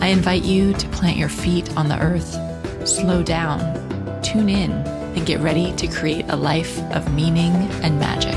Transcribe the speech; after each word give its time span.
I 0.00 0.08
invite 0.08 0.44
you 0.44 0.74
to 0.74 0.88
plant 0.88 1.16
your 1.16 1.28
feet 1.28 1.74
on 1.76 1.88
the 1.88 1.98
earth, 1.98 2.38
slow 2.86 3.22
down, 3.22 3.60
tune 4.22 4.48
in, 4.48 4.72
and 4.72 5.24
get 5.24 5.40
ready 5.40 5.72
to 5.76 5.86
create 5.86 6.26
a 6.28 6.36
life 6.36 6.78
of 6.92 7.14
meaning 7.14 7.52
and 7.82 7.98
magic. 7.98 8.34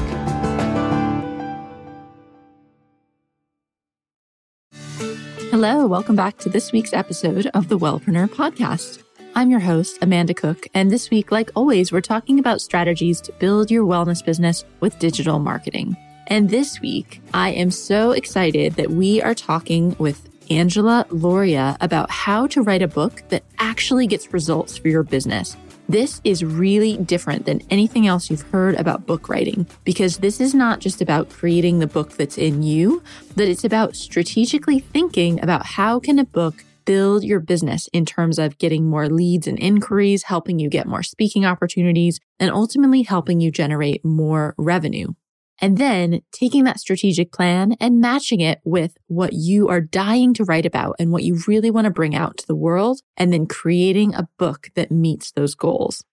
Hello, 5.51 5.87
welcome 5.87 6.15
back 6.15 6.37
to 6.37 6.49
this 6.49 6.71
week's 6.71 6.93
episode 6.93 7.47
of 7.47 7.67
the 7.67 7.77
Wellpreneur 7.77 8.27
podcast. 8.27 9.03
I'm 9.35 9.49
your 9.49 9.59
host, 9.59 9.97
Amanda 10.01 10.33
Cook, 10.33 10.67
and 10.73 10.89
this 10.89 11.09
week, 11.09 11.31
like 11.31 11.51
always, 11.55 11.91
we're 11.91 12.01
talking 12.01 12.39
about 12.39 12.61
strategies 12.61 13.19
to 13.21 13.31
build 13.33 13.69
your 13.69 13.85
wellness 13.85 14.23
business 14.23 14.63
with 14.79 14.97
digital 14.99 15.39
marketing. 15.39 15.97
And 16.27 16.49
this 16.49 16.79
week, 16.81 17.21
I 17.33 17.49
am 17.51 17.71
so 17.71 18.11
excited 18.11 18.73
that 18.73 18.91
we 18.91 19.21
are 19.21 19.33
talking 19.33 19.95
with 19.97 20.29
Angela 20.49 21.05
Lauria 21.09 21.77
about 21.81 22.09
how 22.09 22.47
to 22.47 22.61
write 22.61 22.81
a 22.81 22.87
book 22.87 23.23
that 23.29 23.43
actually 23.59 24.07
gets 24.07 24.33
results 24.33 24.77
for 24.77 24.87
your 24.87 25.03
business. 25.03 25.55
This 25.89 26.19
is 26.23 26.43
really 26.43 26.97
different 26.97 27.45
than 27.45 27.61
anything 27.69 28.07
else 28.07 28.29
you've 28.29 28.41
heard 28.41 28.75
about 28.75 29.05
book 29.05 29.29
writing 29.29 29.65
because 29.85 30.17
this 30.17 30.41
is 30.41 30.53
not 30.53 30.79
just 30.79 31.01
about 31.01 31.29
creating 31.29 31.79
the 31.79 31.87
book 31.87 32.11
that's 32.17 32.37
in 32.37 32.61
you, 32.61 33.01
but 33.35 33.47
it's 33.47 33.63
about 33.63 33.95
strategically 33.95 34.79
thinking 34.79 35.41
about 35.41 35.65
how 35.65 35.99
can 35.99 36.19
a 36.19 36.25
book 36.25 36.65
build 36.83 37.23
your 37.23 37.39
business 37.39 37.87
in 37.93 38.05
terms 38.05 38.39
of 38.39 38.57
getting 38.57 38.89
more 38.89 39.09
leads 39.09 39.45
and 39.45 39.59
inquiries, 39.59 40.23
helping 40.23 40.57
you 40.57 40.69
get 40.69 40.87
more 40.87 41.03
speaking 41.03 41.45
opportunities, 41.45 42.19
and 42.39 42.51
ultimately 42.51 43.03
helping 43.03 43.39
you 43.39 43.51
generate 43.51 44.03
more 44.03 44.55
revenue. 44.57 45.13
And 45.59 45.77
then 45.77 46.21
taking 46.31 46.65
that 46.65 46.79
strategic 46.79 47.31
plan 47.31 47.75
and 47.79 47.99
matching 47.99 48.41
it 48.41 48.59
with 48.63 48.95
what 49.07 49.33
you 49.33 49.67
are 49.69 49.81
dying 49.81 50.33
to 50.35 50.43
write 50.43 50.65
about 50.65 50.95
and 50.99 51.11
what 51.11 51.23
you 51.23 51.39
really 51.47 51.71
want 51.71 51.85
to 51.85 51.91
bring 51.91 52.15
out 52.15 52.37
to 52.37 52.47
the 52.47 52.55
world, 52.55 53.01
and 53.15 53.33
then 53.33 53.47
creating 53.47 54.13
a 54.13 54.27
book 54.37 54.69
that 54.75 54.91
meets 54.91 55.31
those 55.31 55.55
goals. 55.55 56.03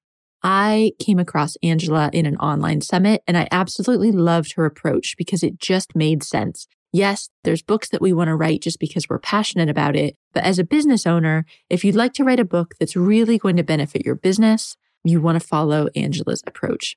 I 0.42 0.92
came 0.98 1.18
across 1.18 1.56
Angela 1.62 2.10
in 2.12 2.26
an 2.26 2.36
online 2.36 2.82
summit 2.82 3.22
and 3.26 3.36
I 3.36 3.48
absolutely 3.50 4.12
loved 4.12 4.54
her 4.56 4.66
approach 4.66 5.14
because 5.16 5.42
it 5.42 5.58
just 5.58 5.96
made 5.96 6.22
sense. 6.22 6.66
Yes, 6.92 7.30
there's 7.44 7.62
books 7.62 7.88
that 7.88 8.02
we 8.02 8.12
want 8.12 8.28
to 8.28 8.36
write 8.36 8.60
just 8.60 8.78
because 8.78 9.08
we're 9.08 9.18
passionate 9.18 9.70
about 9.70 9.96
it. 9.96 10.16
But 10.32 10.44
as 10.44 10.58
a 10.58 10.64
business 10.64 11.06
owner, 11.06 11.44
if 11.68 11.82
you'd 11.82 11.96
like 11.96 12.12
to 12.14 12.24
write 12.24 12.40
a 12.40 12.44
book 12.44 12.74
that's 12.78 12.94
really 12.94 13.38
going 13.38 13.56
to 13.56 13.64
benefit 13.64 14.04
your 14.04 14.14
business, 14.14 14.76
you 15.02 15.20
want 15.20 15.40
to 15.40 15.46
follow 15.46 15.88
Angela's 15.96 16.42
approach. 16.46 16.96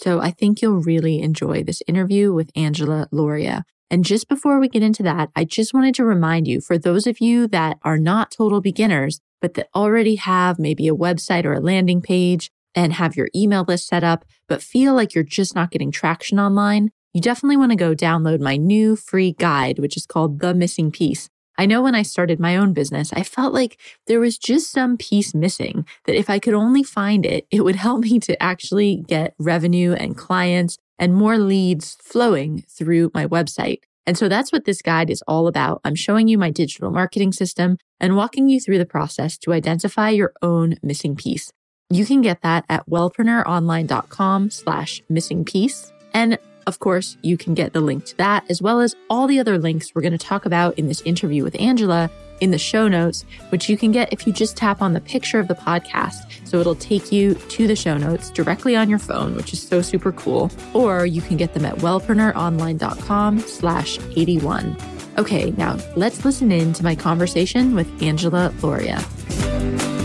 So 0.00 0.18
I 0.18 0.30
think 0.30 0.62
you'll 0.62 0.82
really 0.82 1.20
enjoy 1.20 1.62
this 1.62 1.82
interview 1.86 2.32
with 2.32 2.50
Angela 2.56 3.06
Lauria. 3.12 3.64
And 3.90 4.02
just 4.02 4.30
before 4.30 4.58
we 4.58 4.68
get 4.68 4.82
into 4.82 5.02
that, 5.02 5.28
I 5.36 5.44
just 5.44 5.74
wanted 5.74 5.94
to 5.96 6.06
remind 6.06 6.48
you 6.48 6.62
for 6.62 6.78
those 6.78 7.06
of 7.06 7.20
you 7.20 7.46
that 7.48 7.76
are 7.82 7.98
not 7.98 8.30
total 8.30 8.62
beginners, 8.62 9.20
but 9.42 9.54
that 9.54 9.68
already 9.74 10.14
have 10.14 10.58
maybe 10.58 10.88
a 10.88 10.94
website 10.94 11.44
or 11.44 11.52
a 11.52 11.60
landing 11.60 12.00
page 12.00 12.50
and 12.74 12.94
have 12.94 13.14
your 13.14 13.28
email 13.36 13.64
list 13.68 13.88
set 13.88 14.02
up, 14.02 14.24
but 14.48 14.62
feel 14.62 14.94
like 14.94 15.14
you're 15.14 15.22
just 15.22 15.54
not 15.54 15.70
getting 15.70 15.90
traction 15.90 16.40
online, 16.40 16.92
you 17.12 17.20
definitely 17.20 17.58
want 17.58 17.72
to 17.72 17.76
go 17.76 17.94
download 17.94 18.40
my 18.40 18.56
new 18.56 18.96
free 18.96 19.32
guide, 19.32 19.80
which 19.80 19.98
is 19.98 20.06
called 20.06 20.40
The 20.40 20.54
Missing 20.54 20.92
Piece. 20.92 21.28
I 21.58 21.66
know 21.66 21.82
when 21.82 21.94
I 21.94 22.02
started 22.02 22.40
my 22.40 22.56
own 22.56 22.72
business, 22.72 23.12
I 23.12 23.22
felt 23.22 23.52
like 23.52 23.78
there 24.06 24.20
was 24.20 24.38
just 24.38 24.70
some 24.70 24.96
piece 24.96 25.34
missing 25.34 25.86
that 26.06 26.16
if 26.16 26.30
I 26.30 26.38
could 26.38 26.54
only 26.54 26.82
find 26.82 27.26
it, 27.26 27.46
it 27.50 27.62
would 27.62 27.76
help 27.86 28.00
me 28.00 28.18
to 28.20 28.42
actually 28.42 29.04
get 29.06 29.34
revenue 29.38 29.92
and 29.92 30.16
clients 30.16 30.78
and 30.98 31.14
more 31.14 31.38
leads 31.38 31.96
flowing 31.96 32.64
through 32.68 33.10
my 33.14 33.26
website. 33.26 33.80
And 34.06 34.16
so 34.16 34.28
that's 34.28 34.52
what 34.52 34.64
this 34.64 34.82
guide 34.82 35.10
is 35.10 35.22
all 35.28 35.46
about. 35.46 35.80
I'm 35.84 35.94
showing 35.94 36.28
you 36.28 36.38
my 36.38 36.50
digital 36.50 36.90
marketing 36.90 37.32
system 37.32 37.78
and 38.00 38.16
walking 38.16 38.48
you 38.48 38.60
through 38.60 38.78
the 38.78 38.86
process 38.86 39.38
to 39.38 39.52
identify 39.52 40.10
your 40.10 40.32
own 40.42 40.76
missing 40.82 41.16
piece. 41.16 41.52
You 41.90 42.06
can 42.06 42.20
get 42.20 42.42
that 42.42 42.64
at 42.68 42.88
wellpreneuronline.com 42.88 44.50
slash 44.50 45.02
missing 45.08 45.44
piece. 45.44 45.92
And 46.14 46.38
of 46.66 46.78
course, 46.78 47.16
you 47.22 47.36
can 47.36 47.54
get 47.54 47.72
the 47.72 47.80
link 47.80 48.04
to 48.06 48.16
that 48.18 48.48
as 48.50 48.60
well 48.60 48.80
as 48.80 48.94
all 49.08 49.26
the 49.26 49.38
other 49.38 49.58
links 49.58 49.94
we're 49.94 50.02
going 50.02 50.12
to 50.12 50.18
talk 50.18 50.46
about 50.46 50.78
in 50.78 50.86
this 50.86 51.00
interview 51.02 51.42
with 51.42 51.58
Angela 51.60 52.10
in 52.40 52.50
the 52.50 52.58
show 52.58 52.88
notes, 52.88 53.24
which 53.50 53.68
you 53.68 53.76
can 53.76 53.92
get 53.92 54.12
if 54.12 54.26
you 54.26 54.32
just 54.32 54.56
tap 54.56 54.82
on 54.82 54.92
the 54.92 55.00
picture 55.00 55.38
of 55.38 55.48
the 55.48 55.54
podcast. 55.54 56.46
So 56.46 56.58
it'll 56.58 56.74
take 56.74 57.12
you 57.12 57.34
to 57.34 57.66
the 57.66 57.76
show 57.76 57.96
notes 57.96 58.30
directly 58.30 58.76
on 58.76 58.88
your 58.88 58.98
phone, 58.98 59.36
which 59.36 59.52
is 59.52 59.62
so 59.62 59.82
super 59.82 60.12
cool. 60.12 60.50
Or 60.74 61.06
you 61.06 61.20
can 61.20 61.36
get 61.36 61.54
them 61.54 61.64
at 61.64 61.76
wellpreneuronline.com 61.76 63.40
slash 63.40 63.98
81. 64.16 64.76
Okay, 65.18 65.50
now 65.52 65.78
let's 65.96 66.24
listen 66.24 66.50
in 66.50 66.72
to 66.74 66.84
my 66.84 66.94
conversation 66.94 67.74
with 67.74 68.02
Angela 68.02 68.52
Lauria. 68.60 69.99